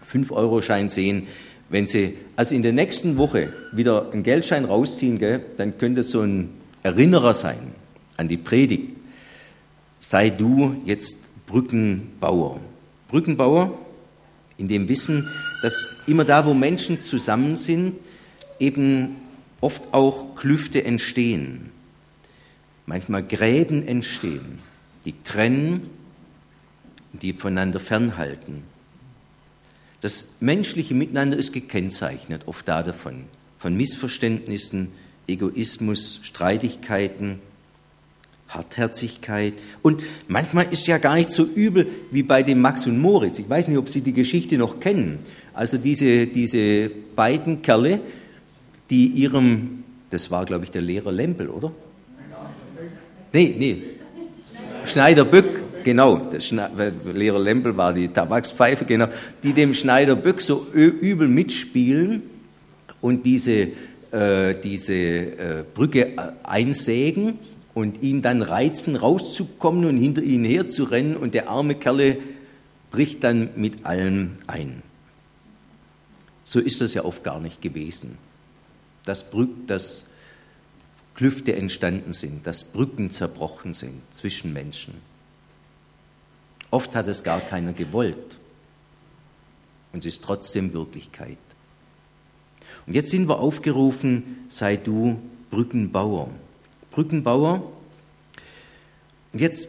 5-Euro-Schein 0.07 0.89
sehen, 0.89 1.27
wenn 1.71 1.87
Sie 1.87 2.15
also 2.37 2.55
in 2.55 2.63
der 2.63 2.73
nächsten 2.73 3.19
Woche 3.19 3.53
wieder 3.73 4.11
einen 4.13 4.23
Geldschein 4.23 4.65
rausziehen, 4.65 5.19
gell, 5.19 5.43
dann 5.57 5.77
könnte 5.77 6.01
es 6.01 6.11
so 6.11 6.23
ein 6.23 6.51
Erinnerer 6.83 7.35
sein 7.35 7.59
an 8.17 8.29
die 8.29 8.39
Predigt. 8.39 8.98
Sei 10.01 10.31
du 10.31 10.81
jetzt 10.85 11.47
Brückenbauer. 11.47 12.61
Brückenbauer 13.09 13.77
in 14.59 14.69
dem 14.69 14.89
Wissen, 14.89 15.29
dass 15.63 15.97
immer 16.07 16.25
da, 16.25 16.45
wo 16.47 16.55
Menschen 16.55 17.01
zusammen 17.01 17.57
sind, 17.57 17.97
eben 18.59 19.17
oft 19.61 19.93
auch 19.93 20.37
Klüfte 20.37 20.85
entstehen, 20.85 21.71
manchmal 22.87 23.23
Gräben 23.25 23.87
entstehen, 23.87 24.61
die 25.05 25.15
trennen, 25.25 25.91
die 27.13 27.33
voneinander 27.33 27.81
fernhalten. 27.81 28.63
Das 30.01 30.37
menschliche 30.41 30.95
Miteinander 30.95 31.37
ist 31.37 31.53
gekennzeichnet, 31.53 32.47
oft 32.47 32.69
da 32.69 32.83
davon, 32.83 33.25
von 33.57 33.77
Missverständnissen, 33.77 34.93
Egoismus, 35.27 36.21
Streitigkeiten, 36.23 37.41
Hartherzigkeit. 38.49 39.55
Und 39.83 40.03
manchmal 40.27 40.67
ist 40.71 40.87
ja 40.87 40.99
gar 40.99 41.17
nicht 41.17 41.31
so 41.31 41.45
übel 41.45 41.87
wie 42.11 42.23
bei 42.23 42.43
dem 42.43 42.61
Max 42.61 42.87
und 42.87 42.99
Moritz. 42.99 43.39
Ich 43.39 43.49
weiß 43.49 43.69
nicht, 43.69 43.79
ob 43.79 43.89
Sie 43.89 44.01
die 44.01 44.15
Geschichte 44.15 44.57
noch 44.57 44.81
kennen. 44.81 45.19
Also 45.53 45.77
diese, 45.77 46.27
diese 46.27 46.91
beiden 47.15 47.63
Kerle, 47.63 48.01
die 48.91 49.07
ihrem, 49.07 49.85
das 50.11 50.31
war 50.31 50.47
glaube 50.47 50.65
ich 50.65 50.71
der 50.71 50.83
Lehrer 50.83 51.13
Lempel, 51.13 51.49
oder? 51.49 51.73
Nee, 53.33 53.55
nee. 53.59 53.83
Schneider-Böck, 54.85 55.85
genau, 55.85 56.17
der 56.17 56.41
Lehrer 57.13 57.39
Lempel 57.39 57.77
war 57.77 57.93
die 57.93 58.09
Tabakspfeife, 58.09 58.87
genau, 58.87 59.09
die 59.43 59.53
dem 59.53 59.75
Schneider 59.75 60.17
Böck 60.17 60.41
so 60.41 60.67
übel 60.73 61.29
mitspielen 61.29 62.23
und 63.03 63.27
diese, 63.27 63.69
äh, 64.11 64.55
diese 64.63 64.95
äh, 64.95 65.65
Brücke 65.75 66.13
einsägen 66.43 67.39
und 67.79 68.03
ihn 68.03 68.23
dann 68.23 68.43
reizen, 68.43 68.97
rauszukommen 68.97 69.85
und 69.85 69.99
hinter 69.99 70.23
ihnen 70.23 70.45
herzurennen 70.45 71.17
und 71.17 71.33
der 71.33 71.49
arme 71.49 71.77
Kerle 71.77 72.19
bricht 72.91 73.23
dann 73.23 73.51
mit 73.55 73.87
allem 73.87 74.39
ein. 74.49 74.83
So 76.43 76.59
ist 76.59 76.81
das 76.81 76.95
ja 76.95 77.05
oft 77.05 77.23
gar 77.23 77.39
nicht 77.39 77.63
gewesen. 77.63 78.19
Dass, 79.05 79.31
Brück, 79.31 79.69
dass 79.69 80.07
Klüfte 81.15 81.55
entstanden 81.55 82.13
sind, 82.13 82.47
dass 82.49 82.65
Brücken 82.65 83.11
zerbrochen 83.11 83.75
sind 83.75 84.03
zwischen 84.11 84.53
Menschen. 84.53 84.95
Oft 86.73 86.97
hat 86.97 87.07
es 87.07 87.23
gar 87.23 87.41
keiner 87.41 87.73
gewollt. 87.73 88.39
Und 89.93 90.01
es 90.01 90.17
ist 90.17 90.25
trotzdem 90.25 90.73
Wirklichkeit. 90.73 91.39
Und 92.89 92.95
jetzt 92.95 93.11
sind 93.11 93.29
wir 93.29 93.39
aufgerufen, 93.39 94.39
sei 94.49 94.77
du 94.77 95.21
Brückenbauer. 95.51 96.29
Brückenbauer. 96.99 97.63
Und 99.33 99.39
jetzt 99.39 99.69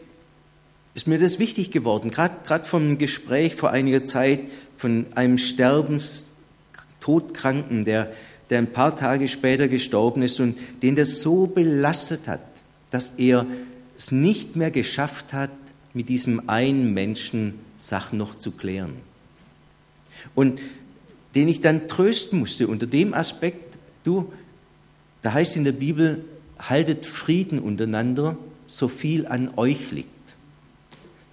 ist 0.94 1.06
mir 1.06 1.20
das 1.20 1.38
wichtig 1.38 1.70
geworden, 1.70 2.10
gerade 2.10 2.64
vom 2.64 2.98
Gespräch 2.98 3.54
vor 3.54 3.70
einiger 3.70 4.02
Zeit 4.02 4.40
von 4.76 5.06
einem 5.14 5.38
Sterbenstodkranken, 5.38 7.84
der, 7.84 8.12
der 8.50 8.58
ein 8.58 8.72
paar 8.72 8.96
Tage 8.96 9.28
später 9.28 9.68
gestorben 9.68 10.22
ist 10.22 10.40
und 10.40 10.58
den 10.82 10.96
das 10.96 11.20
so 11.20 11.46
belastet 11.46 12.26
hat, 12.26 12.40
dass 12.90 13.10
er 13.10 13.46
es 13.96 14.10
nicht 14.10 14.56
mehr 14.56 14.72
geschafft 14.72 15.32
hat, 15.32 15.50
mit 15.94 16.08
diesem 16.08 16.48
einen 16.48 16.92
Menschen 16.94 17.60
Sachen 17.78 18.18
noch 18.18 18.34
zu 18.34 18.50
klären. 18.50 18.96
Und 20.34 20.60
den 21.36 21.46
ich 21.46 21.60
dann 21.60 21.86
trösten 21.86 22.40
musste 22.40 22.66
unter 22.66 22.88
dem 22.88 23.14
Aspekt, 23.14 23.76
du, 24.02 24.32
da 25.22 25.32
heißt 25.32 25.56
in 25.56 25.62
der 25.62 25.70
Bibel, 25.70 26.24
haltet 26.68 27.06
Frieden 27.06 27.58
untereinander, 27.58 28.36
so 28.66 28.88
viel 28.88 29.26
an 29.26 29.50
euch 29.56 29.90
liegt. 29.90 30.08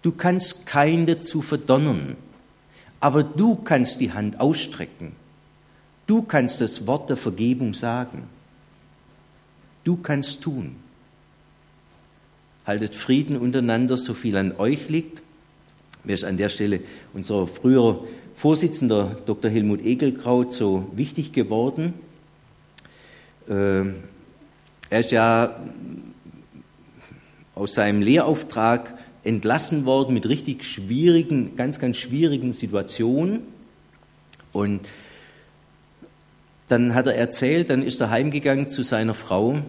Du 0.02 0.12
kannst 0.12 0.66
keinen 0.66 1.06
dazu 1.06 1.42
verdonnern, 1.42 2.16
aber 3.00 3.24
du 3.24 3.56
kannst 3.56 4.00
die 4.00 4.14
Hand 4.14 4.40
ausstrecken. 4.40 5.12
Du 6.08 6.22
kannst 6.22 6.62
das 6.62 6.88
Wort 6.88 7.10
der 7.10 7.18
Vergebung 7.18 7.74
sagen. 7.74 8.24
Du 9.84 9.98
kannst 9.98 10.42
tun. 10.42 10.78
Haltet 12.66 12.96
Frieden 12.96 13.38
untereinander, 13.38 13.98
so 13.98 14.14
viel 14.14 14.38
an 14.38 14.54
euch 14.58 14.90
liegt. 14.90 15.22
Mir 16.04 16.14
ist 16.14 16.24
an 16.24 16.38
der 16.38 16.50
Stelle 16.50 16.80
unser 17.14 17.48
früherer 17.48 18.04
Vorsitzender 18.36 19.18
Dr. 19.26 19.50
Helmut 19.50 19.84
Egelkraut 19.84 20.54
so 20.54 20.92
wichtig 20.94 21.34
geworden. 21.34 21.94
Ähm, 23.50 23.96
er 24.90 25.00
ist 25.00 25.12
ja 25.12 25.56
aus 27.56 27.74
seinem 27.74 28.02
Lehrauftrag 28.02 28.94
entlassen 29.24 29.86
worden 29.86 30.14
mit 30.14 30.28
richtig 30.28 30.64
schwierigen, 30.64 31.56
ganz, 31.56 31.80
ganz 31.80 31.98
schwierigen 31.98 32.54
Situationen. 32.54 33.42
Und 34.54 34.82
dann 36.70 36.94
hat 36.94 37.08
er 37.08 37.16
erzählt, 37.16 37.70
dann 37.70 37.84
ist 37.84 38.00
er 38.00 38.10
heimgegangen 38.10 38.68
zu 38.68 38.84
seiner 38.84 39.14
Frau 39.14 39.62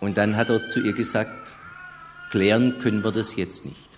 und 0.00 0.16
dann 0.18 0.36
hat 0.36 0.50
er 0.50 0.66
zu 0.66 0.80
ihr 0.80 0.92
gesagt, 0.92 1.52
klären 2.30 2.78
können 2.80 3.04
wir 3.04 3.12
das 3.12 3.36
jetzt 3.36 3.64
nicht. 3.64 3.88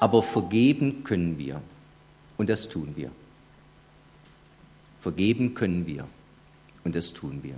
Aber 0.00 0.22
vergeben 0.22 1.02
können 1.02 1.38
wir. 1.38 1.60
Und 2.36 2.48
das 2.48 2.68
tun 2.68 2.92
wir. 2.94 3.10
Vergeben 5.00 5.54
können 5.54 5.86
wir. 5.86 6.06
Und 6.84 6.94
das 6.94 7.12
tun 7.12 7.40
wir. 7.42 7.56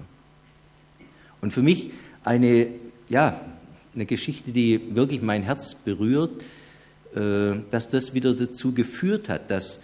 Und 1.41 1.53
für 1.53 1.63
mich 1.63 1.91
eine, 2.25 2.69
ja, 3.09 3.41
eine 3.95 4.07
Geschichte, 4.07 4.53
die 4.53 4.95
wirklich 4.95 5.23
mein 5.23 5.43
Herz 5.43 5.75
berührt, 5.75 6.43
äh, 7.15 7.57
dass 7.71 7.91
das 7.91 8.15
wieder 8.15 8.35
dazu 8.35 8.73
geführt 8.73 9.29
hat, 9.29 9.51
dass, 9.51 9.83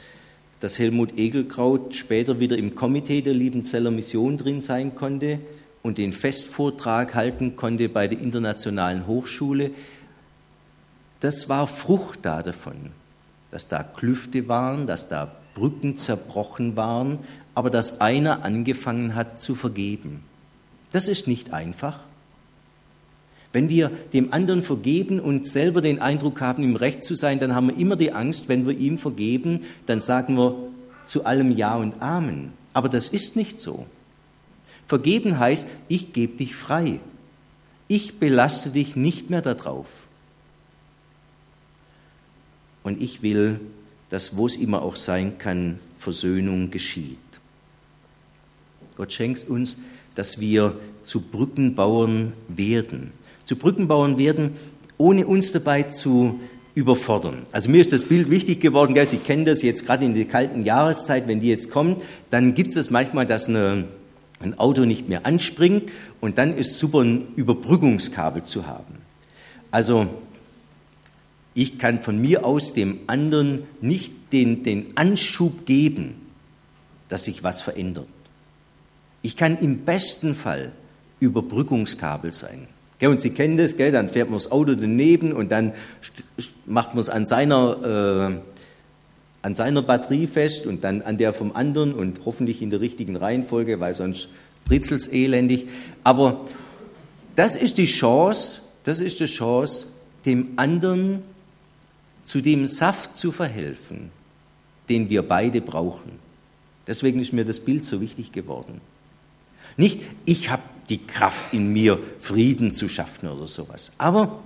dass 0.60 0.78
Helmut 0.78 1.18
Egelkraut 1.18 1.94
später 1.94 2.38
wieder 2.38 2.56
im 2.56 2.74
Komitee 2.74 3.22
der 3.22 3.34
Liebenzeller 3.34 3.90
Mission 3.90 4.38
drin 4.38 4.60
sein 4.60 4.94
konnte 4.94 5.40
und 5.82 5.98
den 5.98 6.12
Festvortrag 6.12 7.14
halten 7.14 7.56
konnte 7.56 7.88
bei 7.88 8.08
der 8.08 8.20
Internationalen 8.20 9.06
Hochschule. 9.06 9.70
Das 11.20 11.48
war 11.48 11.66
Frucht 11.66 12.20
da 12.22 12.42
davon, 12.42 12.90
dass 13.50 13.68
da 13.68 13.82
Klüfte 13.82 14.48
waren, 14.48 14.86
dass 14.86 15.08
da 15.08 15.34
Brücken 15.54 15.96
zerbrochen 15.96 16.76
waren, 16.76 17.20
aber 17.54 17.70
dass 17.70 18.00
einer 18.00 18.44
angefangen 18.44 19.14
hat 19.14 19.40
zu 19.40 19.54
vergeben. 19.54 20.22
Das 20.96 21.08
ist 21.08 21.28
nicht 21.28 21.52
einfach. 21.52 22.00
Wenn 23.52 23.68
wir 23.68 23.90
dem 24.14 24.32
anderen 24.32 24.62
vergeben 24.62 25.20
und 25.20 25.46
selber 25.46 25.82
den 25.82 26.00
Eindruck 26.00 26.40
haben, 26.40 26.62
im 26.62 26.74
Recht 26.74 27.04
zu 27.04 27.14
sein, 27.14 27.38
dann 27.38 27.54
haben 27.54 27.68
wir 27.68 27.76
immer 27.76 27.96
die 27.96 28.12
Angst, 28.12 28.48
wenn 28.48 28.66
wir 28.66 28.72
ihm 28.72 28.96
vergeben, 28.96 29.66
dann 29.84 30.00
sagen 30.00 30.38
wir 30.38 30.56
zu 31.04 31.26
allem 31.26 31.54
Ja 31.54 31.76
und 31.76 32.00
Amen. 32.00 32.54
Aber 32.72 32.88
das 32.88 33.08
ist 33.08 33.36
nicht 33.36 33.60
so. 33.60 33.84
Vergeben 34.86 35.38
heißt, 35.38 35.68
ich 35.88 36.14
gebe 36.14 36.38
dich 36.38 36.56
frei. 36.56 37.00
Ich 37.88 38.18
belaste 38.18 38.70
dich 38.70 38.96
nicht 38.96 39.28
mehr 39.28 39.42
darauf. 39.42 39.88
Und 42.82 43.02
ich 43.02 43.20
will, 43.20 43.60
dass, 44.08 44.38
wo 44.38 44.46
es 44.46 44.56
immer 44.56 44.80
auch 44.80 44.96
sein 44.96 45.36
kann, 45.36 45.78
Versöhnung 45.98 46.70
geschieht. 46.70 47.18
Gott 48.96 49.12
schenkt 49.12 49.46
uns, 49.46 49.82
dass 50.16 50.40
wir 50.40 50.74
zu 51.02 51.20
Brückenbauern 51.20 52.32
werden 52.48 53.12
zu 53.46 53.56
Brückenbauern 53.56 54.18
werden, 54.18 54.56
ohne 54.98 55.26
uns 55.26 55.52
dabei 55.52 55.84
zu 55.84 56.40
überfordern. 56.74 57.44
Also 57.52 57.70
mir 57.70 57.80
ist 57.80 57.92
das 57.92 58.04
Bild 58.04 58.28
wichtig 58.28 58.60
geworden, 58.60 58.92
gell? 58.92 59.06
Sie 59.06 59.16
kennen 59.16 59.46
das 59.46 59.62
jetzt 59.62 59.86
gerade 59.86 60.04
in 60.04 60.14
der 60.14 60.26
kalten 60.26 60.64
Jahreszeit, 60.64 61.26
wenn 61.26 61.40
die 61.40 61.48
jetzt 61.48 61.70
kommt, 61.70 62.02
dann 62.28 62.54
gibt 62.54 62.76
es 62.76 62.90
manchmal, 62.90 63.24
dass 63.24 63.48
eine, 63.48 63.84
ein 64.40 64.58
Auto 64.58 64.84
nicht 64.84 65.08
mehr 65.08 65.24
anspringt 65.24 65.90
und 66.20 66.36
dann 66.38 66.58
ist 66.58 66.78
super 66.78 67.00
ein 67.00 67.28
Überbrückungskabel 67.36 68.42
zu 68.42 68.66
haben. 68.66 68.96
Also 69.70 70.08
ich 71.54 71.78
kann 71.78 71.98
von 71.98 72.20
mir 72.20 72.44
aus 72.44 72.74
dem 72.74 72.98
anderen 73.06 73.62
nicht 73.80 74.12
den, 74.32 74.62
den 74.64 74.96
Anschub 74.96 75.64
geben, 75.64 76.14
dass 77.08 77.24
sich 77.24 77.42
was 77.44 77.62
verändert. 77.62 78.08
Ich 79.26 79.36
kann 79.36 79.58
im 79.58 79.78
besten 79.78 80.36
Fall 80.36 80.70
Überbrückungskabel 81.18 82.32
sein. 82.32 82.68
Und 83.00 83.20
Sie 83.20 83.30
kennen 83.30 83.56
das, 83.56 83.76
gell? 83.76 83.90
dann 83.90 84.08
fährt 84.08 84.30
man 84.30 84.38
das 84.38 84.52
Auto 84.52 84.76
daneben 84.76 85.32
und 85.32 85.50
dann 85.50 85.72
macht 86.64 86.94
man 86.94 87.00
es 87.00 87.08
an 87.08 87.26
seiner, 87.26 88.30
äh, 88.32 89.44
an 89.44 89.54
seiner 89.56 89.82
Batterie 89.82 90.28
fest 90.28 90.64
und 90.64 90.84
dann 90.84 91.02
an 91.02 91.18
der 91.18 91.32
vom 91.32 91.56
anderen 91.56 91.92
und 91.92 92.20
hoffentlich 92.24 92.62
in 92.62 92.70
der 92.70 92.80
richtigen 92.80 93.16
Reihenfolge, 93.16 93.80
weil 93.80 93.94
sonst 93.94 94.28
britzelt 94.64 95.00
es 95.00 95.08
elendig. 95.08 95.66
Aber 96.04 96.42
das 97.34 97.56
ist 97.56 97.78
die 97.78 97.86
Chance, 97.86 98.60
das 98.84 99.00
ist 99.00 99.18
die 99.18 99.26
Chance, 99.26 99.86
dem 100.24 100.50
anderen 100.54 101.24
zu 102.22 102.40
dem 102.40 102.68
Saft 102.68 103.18
zu 103.18 103.32
verhelfen, 103.32 104.12
den 104.88 105.10
wir 105.10 105.22
beide 105.22 105.60
brauchen. 105.60 106.12
Deswegen 106.86 107.20
ist 107.20 107.32
mir 107.32 107.44
das 107.44 107.58
Bild 107.58 107.84
so 107.84 108.00
wichtig 108.00 108.30
geworden. 108.30 108.80
Nicht, 109.76 110.00
ich 110.24 110.50
habe 110.50 110.62
die 110.88 110.98
Kraft 110.98 111.52
in 111.52 111.72
mir, 111.72 111.98
Frieden 112.20 112.72
zu 112.72 112.88
schaffen 112.88 113.28
oder 113.28 113.48
sowas. 113.48 113.92
Aber 113.98 114.42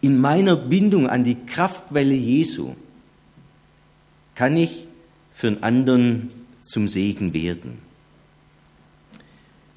in 0.00 0.18
meiner 0.20 0.56
Bindung 0.56 1.08
an 1.08 1.24
die 1.24 1.36
Kraftwelle 1.46 2.14
Jesu 2.14 2.74
kann 4.34 4.56
ich 4.56 4.86
für 5.32 5.48
einen 5.48 5.62
anderen 5.62 6.30
zum 6.62 6.88
Segen 6.88 7.34
werden. 7.34 7.78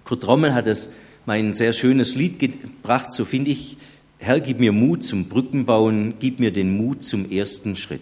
Kurt 0.04 0.25
Rommel 0.25 0.54
hat 0.54 0.67
es 0.67 0.93
mein 1.25 1.54
sehr 1.54 1.73
schönes 1.73 2.15
Lied 2.15 2.39
gebracht, 2.39 3.12
so 3.12 3.25
finde 3.25 3.51
ich, 3.51 3.78
Herr, 4.17 4.39
gib 4.39 4.60
mir 4.60 4.71
Mut 4.71 5.04
zum 5.04 5.25
Brückenbauen, 5.25 6.15
gib 6.19 6.39
mir 6.39 6.51
den 6.51 6.75
Mut 6.78 7.04
zum 7.04 7.30
ersten 7.30 7.75
Schritt. 7.75 8.01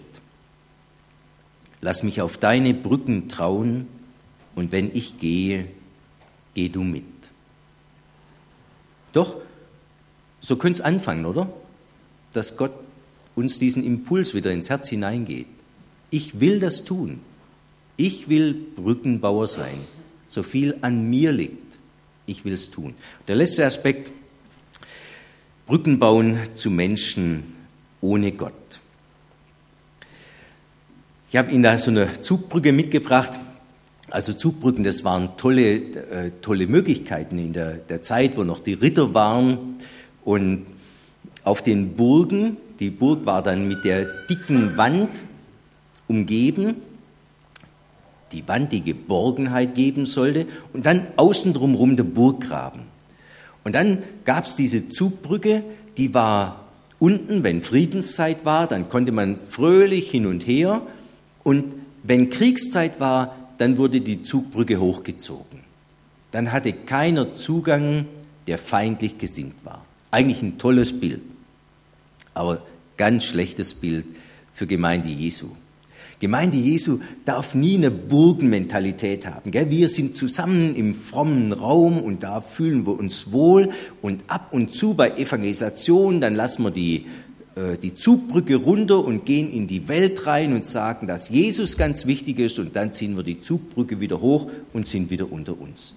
Lass 1.81 2.03
mich 2.03 2.21
auf 2.21 2.37
deine 2.37 2.73
Brücken 2.73 3.29
trauen 3.29 3.87
und 4.55 4.71
wenn 4.71 4.93
ich 4.93 5.19
gehe, 5.19 5.67
geh 6.53 6.69
du 6.69 6.83
mit. 6.83 7.05
Doch, 9.13 9.37
so 10.41 10.55
könnte 10.57 10.79
es 10.79 10.85
anfangen, 10.85 11.25
oder? 11.25 11.51
Dass 12.33 12.57
Gott 12.57 12.73
uns 13.35 13.59
diesen 13.59 13.83
Impuls 13.83 14.33
wieder 14.33 14.51
ins 14.51 14.69
Herz 14.69 14.89
hineingeht. 14.89 15.47
Ich 16.09 16.39
will 16.39 16.59
das 16.59 16.83
tun. 16.83 17.19
Ich 17.97 18.29
will 18.29 18.53
Brückenbauer 18.75 19.47
sein. 19.47 19.79
So 20.27 20.43
viel 20.43 20.77
an 20.81 21.09
mir 21.09 21.31
liegt. 21.31 21.77
Ich 22.25 22.45
will 22.45 22.53
es 22.53 22.71
tun. 22.71 22.95
Der 23.27 23.35
letzte 23.35 23.65
Aspekt, 23.65 24.11
Brücken 25.65 25.99
bauen 25.99 26.39
zu 26.53 26.69
Menschen 26.69 27.55
ohne 28.01 28.31
Gott. 28.31 28.53
Ich 31.29 31.37
habe 31.37 31.51
Ihnen 31.51 31.63
da 31.63 31.77
so 31.77 31.89
eine 31.89 32.21
Zugbrücke 32.21 32.71
mitgebracht. 32.71 33.39
Also 34.13 34.31
Zugbrücken, 34.33 34.83
das 34.83 35.03
waren 35.03 35.37
tolle, 35.37 35.73
äh, 35.73 36.31
tolle 36.43 36.67
Möglichkeiten 36.67 37.39
in 37.39 37.51
der, 37.51 37.71
der 37.71 38.03
Zeit, 38.03 38.37
wo 38.37 38.43
noch 38.43 38.59
die 38.59 38.75
Ritter 38.75 39.15
waren. 39.15 39.79
Und 40.23 40.67
auf 41.43 41.63
den 41.63 41.95
Burgen, 41.95 42.57
die 42.79 42.91
Burg 42.91 43.25
war 43.25 43.41
dann 43.41 43.67
mit 43.67 43.83
der 43.83 44.05
dicken 44.29 44.77
Wand 44.77 45.09
umgeben, 46.07 46.75
die 48.31 48.47
Wand, 48.47 48.71
die 48.71 48.81
Geborgenheit 48.81 49.73
geben 49.73 50.05
sollte, 50.05 50.45
und 50.73 50.85
dann 50.85 51.07
außen 51.15 51.51
drumherum 51.51 51.97
der 51.97 52.03
Burggraben. 52.03 52.81
Und 53.63 53.73
dann 53.73 54.03
gab 54.25 54.45
es 54.45 54.55
diese 54.55 54.89
Zugbrücke, 54.89 55.63
die 55.97 56.13
war 56.13 56.65
unten, 56.99 57.41
wenn 57.41 57.63
Friedenszeit 57.63 58.45
war, 58.45 58.67
dann 58.67 58.89
konnte 58.89 59.11
man 59.11 59.39
fröhlich 59.39 60.11
hin 60.11 60.27
und 60.27 60.45
her. 60.45 60.83
Und 61.41 61.73
wenn 62.03 62.29
Kriegszeit 62.29 62.99
war, 62.99 63.42
dann 63.57 63.77
wurde 63.77 64.01
die 64.01 64.23
Zugbrücke 64.23 64.79
hochgezogen. 64.79 65.59
Dann 66.31 66.51
hatte 66.51 66.73
keiner 66.73 67.31
Zugang, 67.31 68.05
der 68.47 68.57
feindlich 68.57 69.17
gesinnt 69.17 69.63
war. 69.63 69.85
Eigentlich 70.11 70.41
ein 70.41 70.57
tolles 70.57 70.99
Bild, 70.99 71.23
aber 72.33 72.61
ganz 72.97 73.25
schlechtes 73.25 73.73
Bild 73.73 74.05
für 74.51 74.67
Gemeinde 74.67 75.09
Jesu. 75.09 75.49
Gemeinde 76.19 76.55
Jesu 76.55 76.99
darf 77.25 77.53
nie 77.53 77.75
eine 77.75 77.91
Burgenmentalität 77.91 79.27
haben. 79.27 79.51
Gell? 79.51 79.69
Wir 79.69 79.89
sind 79.89 80.15
zusammen 80.15 80.73
im 80.73 80.93
frommen 80.93 81.51
Raum 81.51 81.99
und 81.99 82.23
da 82.23 82.39
fühlen 82.39 82.87
wir 82.87 82.97
uns 82.97 83.33
wohl 83.33 83.71
und 84.01 84.23
ab 84.27 84.53
und 84.53 84.71
zu 84.71 84.93
bei 84.93 85.17
Evangelisation, 85.17 86.21
dann 86.21 86.33
lassen 86.33 86.63
wir 86.63 86.71
die, 86.71 87.07
die 87.55 87.93
Zugbrücke 87.93 88.55
runter 88.55 89.05
und 89.05 89.25
gehen 89.25 89.51
in 89.51 89.67
die 89.67 89.87
Welt 89.87 90.25
rein 90.25 90.53
und 90.53 90.65
sagen, 90.65 91.05
dass 91.05 91.29
Jesus 91.29 91.77
ganz 91.77 92.07
wichtig 92.07 92.39
ist 92.39 92.57
und 92.57 92.75
dann 92.75 92.91
ziehen 92.91 93.15
wir 93.15 93.23
die 93.23 93.41
Zugbrücke 93.41 93.99
wieder 93.99 94.21
hoch 94.21 94.49
und 94.73 94.87
sind 94.87 95.11
wieder 95.11 95.31
unter 95.31 95.59
uns. 95.59 95.93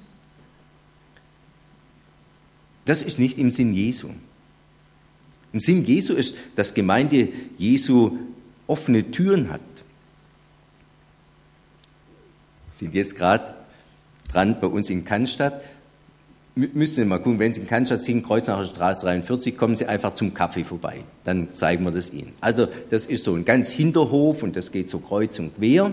Das 2.85 3.01
ist 3.01 3.19
nicht 3.19 3.39
im 3.39 3.51
Sinn 3.51 3.73
Jesu. 3.73 4.11
Im 5.55 5.61
Sinn 5.61 5.85
Jesu 5.85 6.13
ist, 6.13 6.35
dass 6.57 6.75
Gemeinde 6.75 7.29
Jesu 7.57 8.19
offene 8.67 9.11
Türen 9.11 9.51
hat 9.51 9.63
sind 12.77 12.95
jetzt 12.95 13.17
gerade 13.17 13.55
dran 14.29 14.61
bei 14.61 14.67
uns 14.67 14.91
in 14.91 15.05
Cannstatt. 15.05 15.65
Müssen 16.59 16.95
Sie 16.95 17.05
mal 17.05 17.19
gucken, 17.19 17.39
wenn 17.39 17.53
Sie 17.53 17.61
in 17.61 17.67
Cannstatt 17.67 18.03
sind, 18.03 18.25
Kreuznacher 18.25 18.65
Straße 18.65 19.01
43, 19.03 19.59
kommen 19.59 19.77
Sie 19.77 19.85
einfach 19.85 20.15
zum 20.15 20.33
Kaffee 20.33 20.65
vorbei. 20.65 21.01
Dann 21.25 21.53
zeigen 21.53 21.85
wir 21.85 21.91
das 21.91 22.15
Ihnen. 22.15 22.33
Also 22.41 22.67
das 22.89 23.05
ist 23.05 23.25
so 23.25 23.35
ein 23.35 23.45
ganz 23.45 23.69
Hinterhof 23.69 24.43
und 24.43 24.57
das 24.57 24.73
geht 24.73 24.89
so 24.89 24.99
kreuz 24.99 25.39
und 25.39 25.55
quer. 25.57 25.91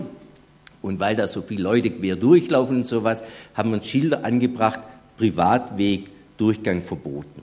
Und 0.80 1.00
weil 1.00 1.16
da 1.16 1.28
so 1.28 1.42
viele 1.42 1.62
Leute 1.62 1.90
quer 1.90 2.16
durchlaufen 2.16 2.78
und 2.78 2.86
sowas, 2.86 3.24
haben 3.52 3.72
wir 3.72 3.82
Schilder 3.82 4.24
angebracht, 4.24 4.80
Privatweg, 5.18 6.08
Durchgang 6.38 6.80
verboten. 6.80 7.42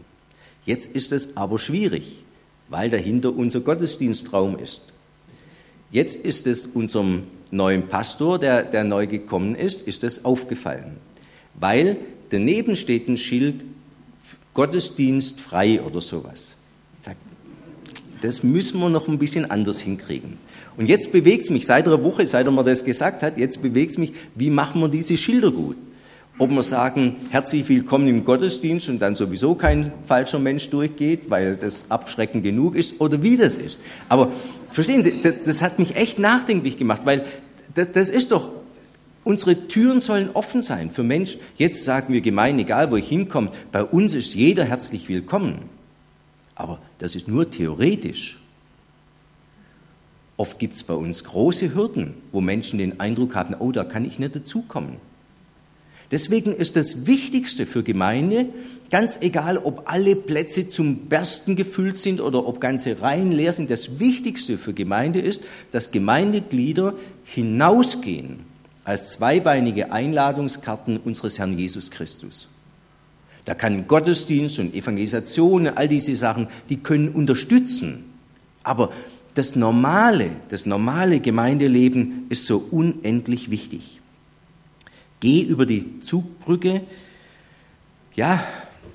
Jetzt 0.65 0.95
ist 0.95 1.12
es 1.12 1.38
aber 1.38 1.60
schwierig, 1.60 2.23
weil 2.69 2.89
dahinter 2.89 3.36
unser 3.36 3.60
Gottesdienstraum 3.60 4.57
ist. 4.57 4.81
Jetzt 5.91 6.15
ist 6.15 6.47
es 6.47 6.65
unserem 6.65 7.27
neuen 7.51 7.88
Pastor, 7.88 8.39
der, 8.39 8.63
der 8.63 8.84
neu 8.84 9.05
gekommen 9.05 9.53
ist, 9.53 9.81
ist 9.81 10.01
das 10.01 10.25
aufgefallen. 10.25 10.97
Weil 11.53 11.97
daneben 12.32 12.76
steht 12.76 13.08
ein 13.08 13.17
Schild 13.17 13.63
Gottesdienst 14.54 15.39
frei 15.39 15.82
oder 15.82 16.02
sowas. 16.02 16.56
Das 18.22 18.44
müssen 18.44 18.80
wir 18.80 18.89
noch 18.89 19.08
ein 19.08 19.17
bisschen 19.17 19.50
anders 19.50 19.82
hinkriegen. 19.82 20.38
Und 20.78 20.88
jetzt 20.88 21.12
bewegt 21.12 21.44
es 21.44 21.50
mich, 21.50 21.65
seit 21.65 21.88
einer 21.88 22.04
Woche, 22.04 22.28
seit 22.28 22.46
er 22.46 22.52
mir 22.52 22.63
das 22.63 22.86
gesagt 22.86 23.24
hat, 23.24 23.38
jetzt 23.38 23.62
bewegt 23.62 23.91
es 23.91 23.98
mich, 23.98 24.13
wie 24.36 24.50
machen 24.50 24.80
wir 24.80 24.89
diese 24.89 25.17
Schilder 25.17 25.52
gut? 25.52 25.76
Ob 26.38 26.52
wir 26.52 26.63
sagen, 26.63 27.17
herzlich 27.30 27.67
willkommen 27.67 28.08
im 28.08 28.24
Gottesdienst 28.24 28.89
und 28.89 29.00
dann 29.00 29.15
sowieso 29.15 29.56
kein 29.56 29.91
falscher 30.08 30.39
Mensch 30.39 30.70
durchgeht, 30.70 31.30
weil 31.30 31.56
das 31.56 31.86
abschreckend 31.89 32.44
genug 32.44 32.76
ist, 32.76 33.02
oder 33.02 33.22
wie 33.22 33.38
das 33.38 33.58
ist. 33.58 33.80
Aber 34.08 34.32
verstehen 34.72 35.04
Sie, 35.04 35.22
das, 35.22 35.36
das 35.46 35.62
hat 35.62 35.80
mich 35.80 35.96
echt 35.96 36.20
nachdenklich 36.20 36.78
gemacht, 36.78 37.02
weil 37.06 37.26
das, 37.74 37.91
das 37.91 38.10
ist 38.10 38.32
doch, 38.32 38.52
unsere 39.23 39.67
Türen 39.67 39.99
sollen 39.99 40.29
offen 40.34 40.62
sein 40.62 40.89
für 40.91 41.03
Menschen. 41.03 41.39
Jetzt 41.57 41.84
sagen 41.84 42.13
wir 42.13 42.21
gemein, 42.21 42.57
egal 42.60 42.91
wo 42.91 42.97
ich 42.97 43.07
hinkomme, 43.07 43.51
bei 43.71 43.84
uns 43.84 44.13
ist 44.13 44.34
jeder 44.34 44.65
herzlich 44.65 45.10
willkommen. 45.10 45.69
Aber 46.55 46.79
das 46.97 47.15
ist 47.15 47.27
nur 47.27 47.49
theoretisch. 47.49 48.39
Oft 50.38 50.57
gibt 50.60 50.75
es 50.75 50.84
bei 50.84 50.93
uns 50.93 51.23
große 51.23 51.75
Hürden, 51.75 52.15
wo 52.31 52.41
Menschen 52.41 52.79
den 52.79 52.99
Eindruck 52.99 53.36
haben, 53.36 53.55
oh, 53.60 53.71
da 53.71 53.84
kann 53.84 54.05
ich 54.05 54.17
nicht 54.17 54.36
dazukommen. 54.36 54.97
Deswegen 56.10 56.53
ist 56.53 56.75
das 56.75 57.05
Wichtigste 57.05 57.65
für 57.65 57.84
Gemeinde, 57.84 58.47
ganz 58.89 59.21
egal, 59.21 59.57
ob 59.57 59.84
alle 59.86 60.17
Plätze 60.17 60.67
zum 60.67 61.07
Bersten 61.07 61.55
gefüllt 61.55 61.97
sind 61.97 62.19
oder 62.19 62.45
ob 62.45 62.60
ganze 62.60 63.01
Reihen 63.01 63.31
leer 63.31 63.53
sind, 63.53 63.71
das 63.71 63.99
Wichtigste 63.99 64.57
für 64.57 64.73
Gemeinde 64.73 65.21
ist, 65.21 65.43
dass 65.71 65.91
Gemeindeglieder 65.91 66.95
hinausgehen 67.23 68.50
als 68.84 69.12
zweibeinige 69.12 69.91
Einladungskarten 69.91 70.98
unseres 70.98 71.39
Herrn 71.39 71.58
Jesus 71.58 71.91
Christus. 71.91 72.50
Da 73.46 73.56
kann 73.56 73.88
Gottesdienst 73.88 74.60
und 74.60 74.74
Evangelisation 74.74 75.67
all 75.67 75.88
diese 75.88 76.15
Sachen, 76.15 76.48
die 76.70 76.78
können 76.78 77.10
unterstützen. 77.10 78.06
Aber 78.63 78.91
das 79.34 79.56
normale, 79.56 80.30
das 80.50 80.65
normale 80.65 81.20
Gemeindeleben 81.20 82.26
ist 82.30 82.46
so 82.46 82.58
unendlich 82.72 83.50
wichtig. 83.50 84.00
Geh 85.20 85.41
über 85.41 85.65
die 85.65 86.02
Zugbrücke, 86.02 86.82
ja, 88.15 88.44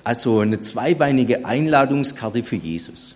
also 0.03 0.39
eine 0.39 0.59
zweibeinige 0.59 1.45
Einladungskarte 1.45 2.43
für 2.43 2.55
Jesus. 2.55 3.15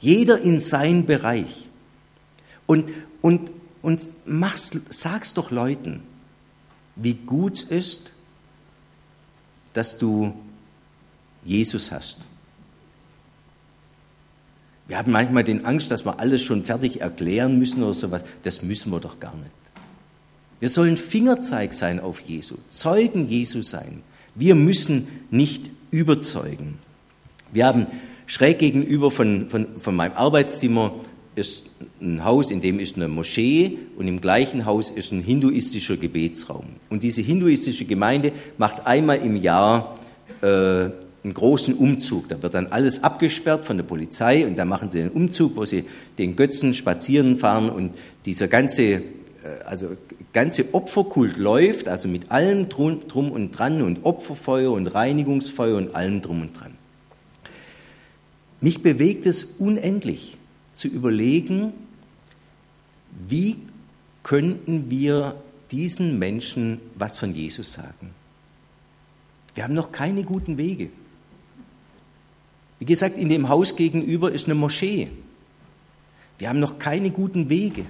Jeder 0.00 0.40
in 0.40 0.60
seinen 0.60 1.06
Bereich. 1.06 1.68
Und, 2.66 2.90
und, 3.22 3.50
und 3.82 4.00
mach's, 4.26 4.78
sag's 4.90 5.34
doch 5.34 5.50
Leuten, 5.50 6.02
wie 6.96 7.14
gut 7.14 7.62
es 7.62 7.62
ist, 7.62 8.12
dass 9.72 9.98
du 9.98 10.34
Jesus 11.44 11.92
hast. 11.92 12.18
Wir 14.88 14.96
haben 14.96 15.12
manchmal 15.12 15.44
den 15.44 15.66
Angst, 15.66 15.90
dass 15.90 16.06
wir 16.06 16.18
alles 16.18 16.42
schon 16.42 16.64
fertig 16.64 17.02
erklären 17.02 17.58
müssen 17.58 17.82
oder 17.82 17.94
sowas. 17.94 18.22
Das 18.42 18.62
müssen 18.62 18.90
wir 18.90 19.00
doch 19.00 19.20
gar 19.20 19.36
nicht. 19.36 19.52
Wir 20.60 20.68
sollen 20.68 20.96
Fingerzeig 20.96 21.74
sein 21.74 22.00
auf 22.00 22.20
Jesu, 22.20 22.56
Zeugen 22.70 23.28
Jesu 23.28 23.62
sein. 23.62 24.02
Wir 24.34 24.54
müssen 24.54 25.06
nicht 25.30 25.70
überzeugen. 25.90 26.78
Wir 27.52 27.66
haben 27.66 27.86
schräg 28.26 28.58
gegenüber 28.58 29.10
von, 29.10 29.48
von, 29.48 29.78
von 29.78 29.94
meinem 29.94 30.14
Arbeitszimmer 30.14 30.94
ist 31.34 31.66
ein 32.00 32.24
Haus, 32.24 32.50
in 32.50 32.60
dem 32.60 32.78
ist 32.78 32.96
eine 32.96 33.08
Moschee 33.08 33.78
und 33.96 34.06
im 34.08 34.20
gleichen 34.20 34.66
Haus 34.66 34.90
ist 34.90 35.12
ein 35.12 35.22
hinduistischer 35.22 35.96
Gebetsraum. 35.96 36.64
Und 36.90 37.02
diese 37.02 37.22
hinduistische 37.22 37.84
Gemeinde 37.84 38.32
macht 38.56 38.86
einmal 38.86 39.18
im 39.18 39.36
Jahr 39.36 39.94
äh, 40.42 40.46
einen 41.24 41.34
großen 41.34 41.74
Umzug. 41.74 42.28
Da 42.28 42.42
wird 42.42 42.54
dann 42.54 42.68
alles 42.68 43.02
abgesperrt 43.02 43.64
von 43.64 43.76
der 43.76 43.84
Polizei 43.84 44.46
und 44.46 44.56
dann 44.56 44.68
machen 44.68 44.90
sie 44.90 45.00
einen 45.00 45.10
Umzug, 45.10 45.56
wo 45.56 45.64
sie 45.64 45.84
den 46.16 46.36
Götzen 46.36 46.74
spazieren 46.74 47.36
fahren 47.36 47.70
und 47.70 47.94
dieser 48.24 48.48
ganze, 48.48 48.82
äh, 48.82 49.00
also 49.64 49.88
ganze 50.32 50.72
Opferkult 50.74 51.36
läuft, 51.36 51.88
also 51.88 52.08
mit 52.08 52.30
allem 52.30 52.68
drum, 52.68 53.08
drum 53.08 53.32
und 53.32 53.52
dran 53.52 53.82
und 53.82 54.04
Opferfeuer 54.04 54.70
und 54.72 54.86
Reinigungsfeuer 54.86 55.76
und 55.76 55.94
allem 55.94 56.22
drum 56.22 56.42
und 56.42 56.58
dran. 56.58 56.72
Mich 58.60 58.82
bewegt 58.82 59.26
es 59.26 59.44
unendlich 59.58 60.36
zu 60.72 60.88
überlegen, 60.88 61.72
wie 63.26 63.56
könnten 64.22 64.90
wir 64.90 65.36
diesen 65.70 66.18
Menschen 66.18 66.80
was 66.94 67.16
von 67.16 67.34
Jesus 67.34 67.72
sagen. 67.72 68.10
Wir 69.54 69.64
haben 69.64 69.74
noch 69.74 69.92
keine 69.92 70.22
guten 70.22 70.56
Wege. 70.56 70.90
Wie 72.78 72.84
gesagt, 72.84 73.18
in 73.18 73.28
dem 73.28 73.48
Haus 73.48 73.76
gegenüber 73.76 74.30
ist 74.30 74.46
eine 74.46 74.54
Moschee. 74.54 75.08
Wir 76.38 76.48
haben 76.48 76.60
noch 76.60 76.78
keine 76.78 77.10
guten 77.10 77.48
Wege. 77.48 77.84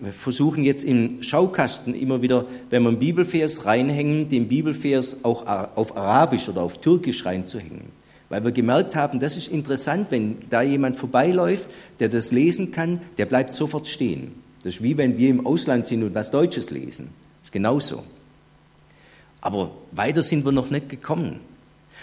wir 0.00 0.14
versuchen 0.14 0.64
jetzt 0.64 0.82
im 0.82 1.22
Schaukasten 1.22 1.94
immer 1.94 2.22
wieder, 2.22 2.46
wenn 2.70 2.82
wir 2.82 2.88
einen 2.88 2.98
Bibelvers 2.98 3.66
reinhängen, 3.66 4.30
den 4.30 4.48
Bibelvers 4.48 5.24
auch 5.24 5.46
auf 5.76 5.94
Arabisch 5.94 6.48
oder 6.48 6.62
auf 6.62 6.80
Türkisch 6.80 7.26
reinzuhängen. 7.26 7.99
Weil 8.30 8.44
wir 8.44 8.52
gemerkt 8.52 8.94
haben, 8.96 9.20
das 9.20 9.36
ist 9.36 9.48
interessant, 9.48 10.06
wenn 10.10 10.36
da 10.48 10.62
jemand 10.62 10.96
vorbeiläuft, 10.96 11.68
der 11.98 12.08
das 12.08 12.30
lesen 12.30 12.70
kann, 12.70 13.02
der 13.18 13.26
bleibt 13.26 13.52
sofort 13.52 13.88
stehen. 13.88 14.32
Das 14.62 14.76
ist 14.76 14.82
wie 14.82 14.96
wenn 14.96 15.18
wir 15.18 15.28
im 15.28 15.46
Ausland 15.46 15.86
sind 15.86 16.02
und 16.04 16.14
was 16.14 16.30
Deutsches 16.30 16.70
lesen. 16.70 17.08
Das 17.40 17.48
ist 17.48 17.52
genauso. 17.52 18.04
Aber 19.40 19.72
weiter 19.90 20.22
sind 20.22 20.44
wir 20.44 20.52
noch 20.52 20.70
nicht 20.70 20.88
gekommen. 20.88 21.40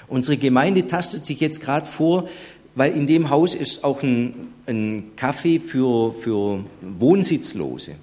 Unsere 0.07 0.37
Gemeinde 0.37 0.85
tastet 0.85 1.25
sich 1.25 1.39
jetzt 1.39 1.61
gerade 1.61 1.85
vor, 1.85 2.27
weil 2.75 2.91
in 2.91 3.07
dem 3.07 3.29
Haus 3.29 3.55
ist 3.55 3.83
auch 3.85 4.03
ein, 4.03 4.49
ein 4.65 5.11
Café 5.15 5.61
für, 5.61 6.11
für 6.11 6.63
Wohnsitzlose. 6.81 7.93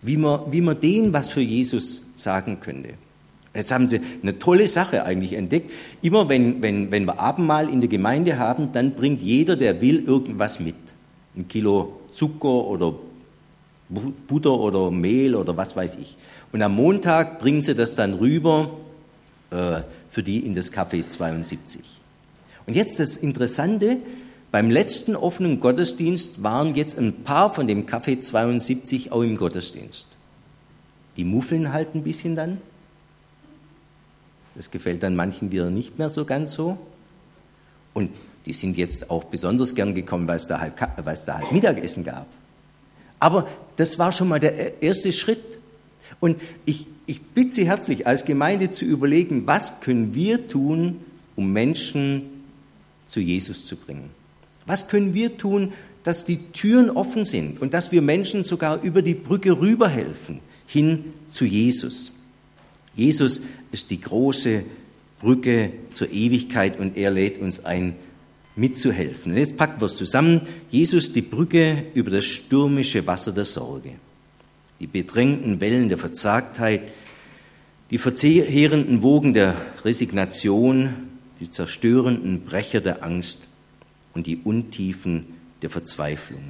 Wie 0.00 0.16
man, 0.16 0.40
wie 0.50 0.60
man 0.62 0.80
denen 0.80 1.12
was 1.12 1.28
für 1.28 1.40
Jesus 1.40 2.02
sagen 2.16 2.58
könnte. 2.60 2.94
Jetzt 3.54 3.70
haben 3.70 3.86
sie 3.86 4.00
eine 4.22 4.38
tolle 4.38 4.66
Sache 4.66 5.04
eigentlich 5.04 5.34
entdeckt. 5.34 5.70
Immer 6.02 6.28
wenn, 6.28 6.60
wenn, 6.60 6.90
wenn 6.90 7.04
wir 7.04 7.20
Abendmahl 7.20 7.68
in 7.68 7.80
der 7.80 7.88
Gemeinde 7.88 8.38
haben, 8.38 8.72
dann 8.72 8.92
bringt 8.92 9.22
jeder, 9.22 9.56
der 9.56 9.80
will, 9.80 10.04
irgendwas 10.04 10.58
mit. 10.58 10.74
Ein 11.36 11.46
Kilo 11.46 12.00
Zucker 12.12 12.48
oder 12.48 12.94
Butter 14.26 14.52
oder 14.52 14.90
Mehl 14.90 15.36
oder 15.36 15.56
was 15.56 15.76
weiß 15.76 15.96
ich. 16.00 16.16
Und 16.52 16.62
am 16.62 16.74
Montag 16.74 17.38
bringen 17.38 17.62
sie 17.62 17.74
das 17.74 17.94
dann 17.94 18.14
rüber 18.14 18.70
äh, 19.50 19.82
für 20.10 20.22
die 20.22 20.40
in 20.40 20.54
das 20.54 20.72
Café 20.72 21.06
72. 21.06 21.80
Und 22.66 22.74
jetzt 22.74 22.98
das 22.98 23.16
Interessante, 23.16 23.98
beim 24.50 24.70
letzten 24.70 25.16
offenen 25.16 25.60
Gottesdienst 25.60 26.42
waren 26.42 26.74
jetzt 26.74 26.98
ein 26.98 27.24
paar 27.24 27.52
von 27.52 27.66
dem 27.66 27.86
Kaffee 27.86 28.20
72 28.20 29.12
auch 29.12 29.22
im 29.22 29.36
Gottesdienst. 29.36 30.06
Die 31.16 31.24
muffeln 31.24 31.72
halt 31.72 31.94
ein 31.94 32.02
bisschen 32.02 32.36
dann. 32.36 32.58
Das 34.54 34.70
gefällt 34.70 35.02
dann 35.02 35.16
manchen 35.16 35.52
wieder 35.52 35.70
nicht 35.70 35.98
mehr 35.98 36.10
so 36.10 36.24
ganz 36.24 36.52
so. 36.52 36.78
Und 37.92 38.10
die 38.46 38.52
sind 38.52 38.76
jetzt 38.76 39.10
auch 39.10 39.24
besonders 39.24 39.74
gern 39.74 39.94
gekommen, 39.94 40.28
weil 40.28 40.36
es 40.36 40.46
da 40.46 40.60
halt, 40.60 40.74
weil 41.02 41.14
es 41.14 41.24
da 41.24 41.38
halt 41.38 41.52
Mittagessen 41.52 42.04
gab. 42.04 42.26
Aber 43.18 43.48
das 43.76 43.98
war 43.98 44.12
schon 44.12 44.28
mal 44.28 44.40
der 44.40 44.82
erste 44.82 45.12
Schritt. 45.12 45.58
Und 46.20 46.40
ich, 46.66 46.86
ich 47.06 47.22
bitte 47.22 47.50
Sie 47.50 47.66
herzlich, 47.66 48.06
als 48.06 48.24
Gemeinde 48.24 48.70
zu 48.70 48.84
überlegen, 48.84 49.46
was 49.46 49.80
können 49.80 50.14
wir 50.14 50.46
tun, 50.48 51.00
um 51.36 51.52
Menschen 51.52 52.24
zu 53.06 53.20
Jesus 53.20 53.66
zu 53.66 53.76
bringen? 53.76 54.10
Was 54.66 54.88
können 54.88 55.14
wir 55.14 55.36
tun, 55.36 55.72
dass 56.02 56.26
die 56.26 56.38
Türen 56.52 56.90
offen 56.90 57.24
sind 57.24 57.60
und 57.60 57.74
dass 57.74 57.92
wir 57.92 58.02
Menschen 58.02 58.44
sogar 58.44 58.82
über 58.82 59.02
die 59.02 59.14
Brücke 59.14 59.58
rüberhelfen 59.58 60.40
hin 60.66 61.14
zu 61.26 61.44
Jesus? 61.44 62.12
Jesus 62.94 63.42
ist 63.74 63.90
die 63.90 64.00
große 64.00 64.64
Brücke 65.20 65.72
zur 65.90 66.10
Ewigkeit 66.10 66.78
und 66.78 66.96
er 66.96 67.10
lädt 67.10 67.38
uns 67.38 67.64
ein, 67.64 67.96
mitzuhelfen. 68.56 69.32
Und 69.32 69.38
jetzt 69.38 69.56
packen 69.56 69.80
wir 69.80 69.86
es 69.86 69.96
zusammen. 69.96 70.42
Jesus 70.70 71.12
die 71.12 71.22
Brücke 71.22 71.86
über 71.92 72.12
das 72.12 72.24
stürmische 72.24 73.04
Wasser 73.08 73.32
der 73.32 73.44
Sorge, 73.44 73.90
die 74.78 74.86
bedrängten 74.86 75.60
Wellen 75.60 75.88
der 75.88 75.98
Verzagtheit, 75.98 76.82
die 77.90 77.98
verzehrenden 77.98 79.02
Wogen 79.02 79.34
der 79.34 79.56
Resignation, 79.84 80.94
die 81.40 81.50
zerstörenden 81.50 82.42
Brecher 82.44 82.80
der 82.80 83.02
Angst 83.02 83.48
und 84.14 84.28
die 84.28 84.36
Untiefen 84.36 85.26
der 85.62 85.70
Verzweiflung. 85.70 86.44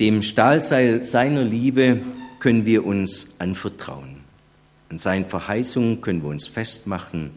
Dem 0.00 0.22
Stahlseil 0.22 1.04
seiner 1.04 1.44
Liebe 1.44 2.00
können 2.40 2.64
wir 2.64 2.86
uns 2.86 3.38
anvertrauen. 3.38 4.23
An 4.94 4.98
seinen 4.98 5.24
Verheißungen 5.24 6.00
können 6.02 6.22
wir 6.22 6.30
uns 6.30 6.46
festmachen 6.46 7.32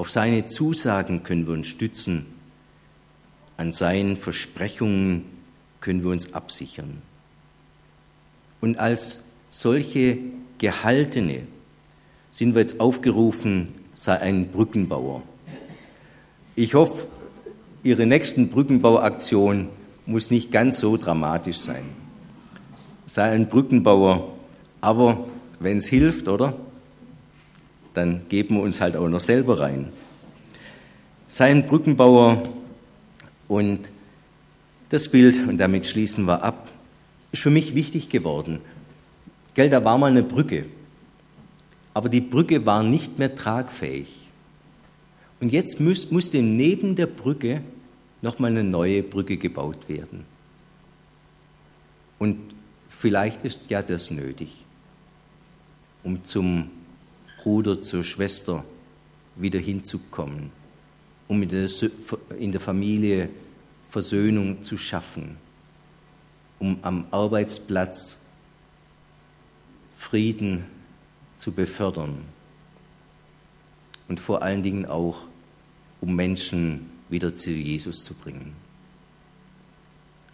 auf 0.00 0.10
seine 0.10 0.46
Zusagen 0.46 1.24
können 1.24 1.46
wir 1.46 1.52
uns 1.52 1.68
stützen. 1.68 2.24
An 3.58 3.70
seinen 3.70 4.16
Versprechungen 4.16 5.26
können 5.82 6.02
wir 6.02 6.10
uns 6.10 6.32
absichern. 6.32 7.02
Und 8.62 8.78
als 8.78 9.24
solche 9.50 10.16
Gehaltene 10.56 11.42
sind 12.30 12.54
wir 12.54 12.62
jetzt 12.62 12.80
aufgerufen, 12.80 13.74
sei 13.92 14.18
ein 14.20 14.48
Brückenbauer. 14.48 15.20
Ich 16.56 16.72
hoffe, 16.72 17.08
Ihre 17.82 18.06
nächsten 18.06 18.48
Brückenbauaktion 18.48 19.68
muss 20.06 20.30
nicht 20.30 20.50
ganz 20.50 20.78
so 20.78 20.96
dramatisch 20.96 21.58
sein. 21.58 21.84
Sei 23.04 23.32
ein 23.32 23.50
Brückenbauer, 23.50 24.32
aber 24.80 25.26
wenn 25.60 25.76
es 25.76 25.86
hilft, 25.86 26.26
oder? 26.28 26.56
dann 27.94 28.28
geben 28.28 28.56
wir 28.56 28.62
uns 28.62 28.80
halt 28.80 28.96
auch 28.96 29.08
noch 29.08 29.20
selber 29.20 29.60
rein. 29.60 29.92
Sein 31.28 31.66
Brückenbauer 31.66 32.42
und 33.48 33.80
das 34.88 35.10
Bild, 35.10 35.48
und 35.48 35.58
damit 35.58 35.86
schließen 35.86 36.24
wir 36.24 36.42
ab, 36.42 36.70
ist 37.32 37.42
für 37.42 37.50
mich 37.50 37.74
wichtig 37.74 38.08
geworden. 38.08 38.60
Gell, 39.54 39.70
da 39.70 39.84
war 39.84 39.98
mal 39.98 40.10
eine 40.10 40.22
Brücke, 40.22 40.66
aber 41.94 42.08
die 42.08 42.20
Brücke 42.20 42.66
war 42.66 42.82
nicht 42.82 43.18
mehr 43.18 43.34
tragfähig. 43.34 44.30
Und 45.40 45.52
jetzt 45.52 45.80
muss, 45.80 46.10
musste 46.10 46.42
neben 46.42 46.96
der 46.96 47.06
Brücke 47.06 47.62
nochmal 48.22 48.50
eine 48.50 48.64
neue 48.64 49.02
Brücke 49.02 49.36
gebaut 49.36 49.88
werden. 49.88 50.24
Und 52.18 52.38
vielleicht 52.88 53.42
ist 53.42 53.70
ja 53.70 53.82
das 53.82 54.10
nötig, 54.10 54.64
um 56.02 56.24
zum 56.24 56.70
Bruder 57.38 57.82
zur 57.82 58.04
Schwester 58.04 58.64
wieder 59.36 59.58
hinzukommen, 59.58 60.50
um 61.28 61.42
in 61.42 62.52
der 62.52 62.60
Familie 62.60 63.30
Versöhnung 63.88 64.62
zu 64.62 64.76
schaffen, 64.78 65.36
um 66.58 66.78
am 66.82 67.06
Arbeitsplatz 67.10 68.24
Frieden 69.96 70.64
zu 71.36 71.52
befördern 71.52 72.24
und 74.08 74.20
vor 74.20 74.42
allen 74.42 74.62
Dingen 74.62 74.86
auch, 74.86 75.22
um 76.00 76.14
Menschen 76.14 76.90
wieder 77.08 77.36
zu 77.36 77.50
Jesus 77.50 78.04
zu 78.04 78.14
bringen. 78.14 78.54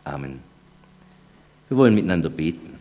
Amen. 0.04 0.40
Wir 1.68 1.76
wollen 1.76 1.94
miteinander 1.94 2.30
beten. 2.30 2.75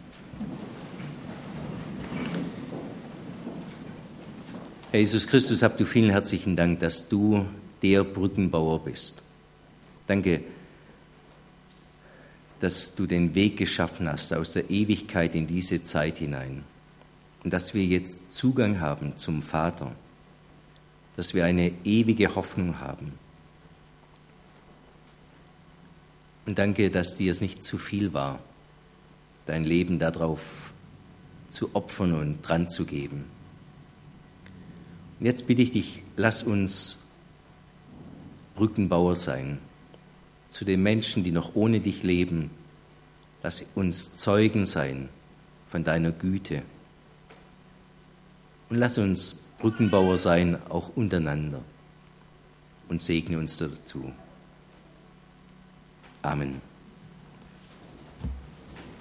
Herr 4.96 5.02
Jesus 5.02 5.28
Christus, 5.28 5.62
habt 5.62 5.78
du 5.78 5.86
vielen 5.86 6.12
herzlichen 6.12 6.56
Dank, 6.56 6.80
dass 6.80 7.10
du 7.10 7.46
der 7.82 8.06
Brückenbauer 8.06 8.82
bist. 8.82 9.22
Danke, 10.08 10.42
dass 12.62 12.96
du 12.96 13.06
den 13.06 13.36
Weg 13.36 13.58
geschaffen 13.58 14.08
hast 14.08 14.34
aus 14.34 14.54
der 14.54 14.70
Ewigkeit 14.70 15.36
in 15.36 15.48
diese 15.48 15.84
Zeit 15.84 16.20
hinein 16.20 16.64
und 17.44 17.52
dass 17.52 17.74
wir 17.74 17.84
jetzt 17.84 18.32
Zugang 18.32 18.80
haben 18.80 19.18
zum 19.18 19.42
Vater, 19.42 19.92
dass 21.18 21.34
wir 21.34 21.44
eine 21.44 21.74
ewige 21.84 22.34
Hoffnung 22.34 22.80
haben. 22.80 23.12
Und 26.46 26.58
danke, 26.58 26.90
dass 26.90 27.18
dir 27.18 27.32
es 27.32 27.42
nicht 27.42 27.66
zu 27.66 27.78
viel 27.78 28.14
war, 28.14 28.40
dein 29.46 29.66
Leben 29.66 30.00
darauf 30.00 30.40
zu 31.50 31.76
opfern 31.76 32.14
und 32.14 32.42
dran 32.44 32.70
zu 32.70 32.86
geben. 32.86 33.35
Und 35.20 35.26
jetzt 35.26 35.48
bitte 35.48 35.62
ich 35.62 35.72
dich, 35.72 36.04
lass 36.18 36.44
uns 36.44 37.04
Brückenbauer 38.56 39.16
sein 39.16 39.60
zu 40.50 40.66
den 40.66 40.84
Menschen, 40.84 41.24
die 41.24 41.32
noch 41.32 41.56
ohne 41.56 41.80
dich 41.80 42.04
leben. 42.04 42.50
Lass 43.44 43.62
uns 43.76 44.16
Zeugen 44.16 44.66
sein 44.66 45.10
von 45.70 45.84
deiner 45.84 46.12
Güte. 46.12 46.64
Und 48.70 48.78
lass 48.78 48.98
uns 48.98 49.46
Brückenbauer 49.60 50.18
sein, 50.18 50.58
auch 50.70 50.96
untereinander. 50.96 51.62
Und 52.88 53.02
segne 53.02 53.38
uns 53.38 53.58
dazu. 53.58 54.12
Amen. 56.22 56.75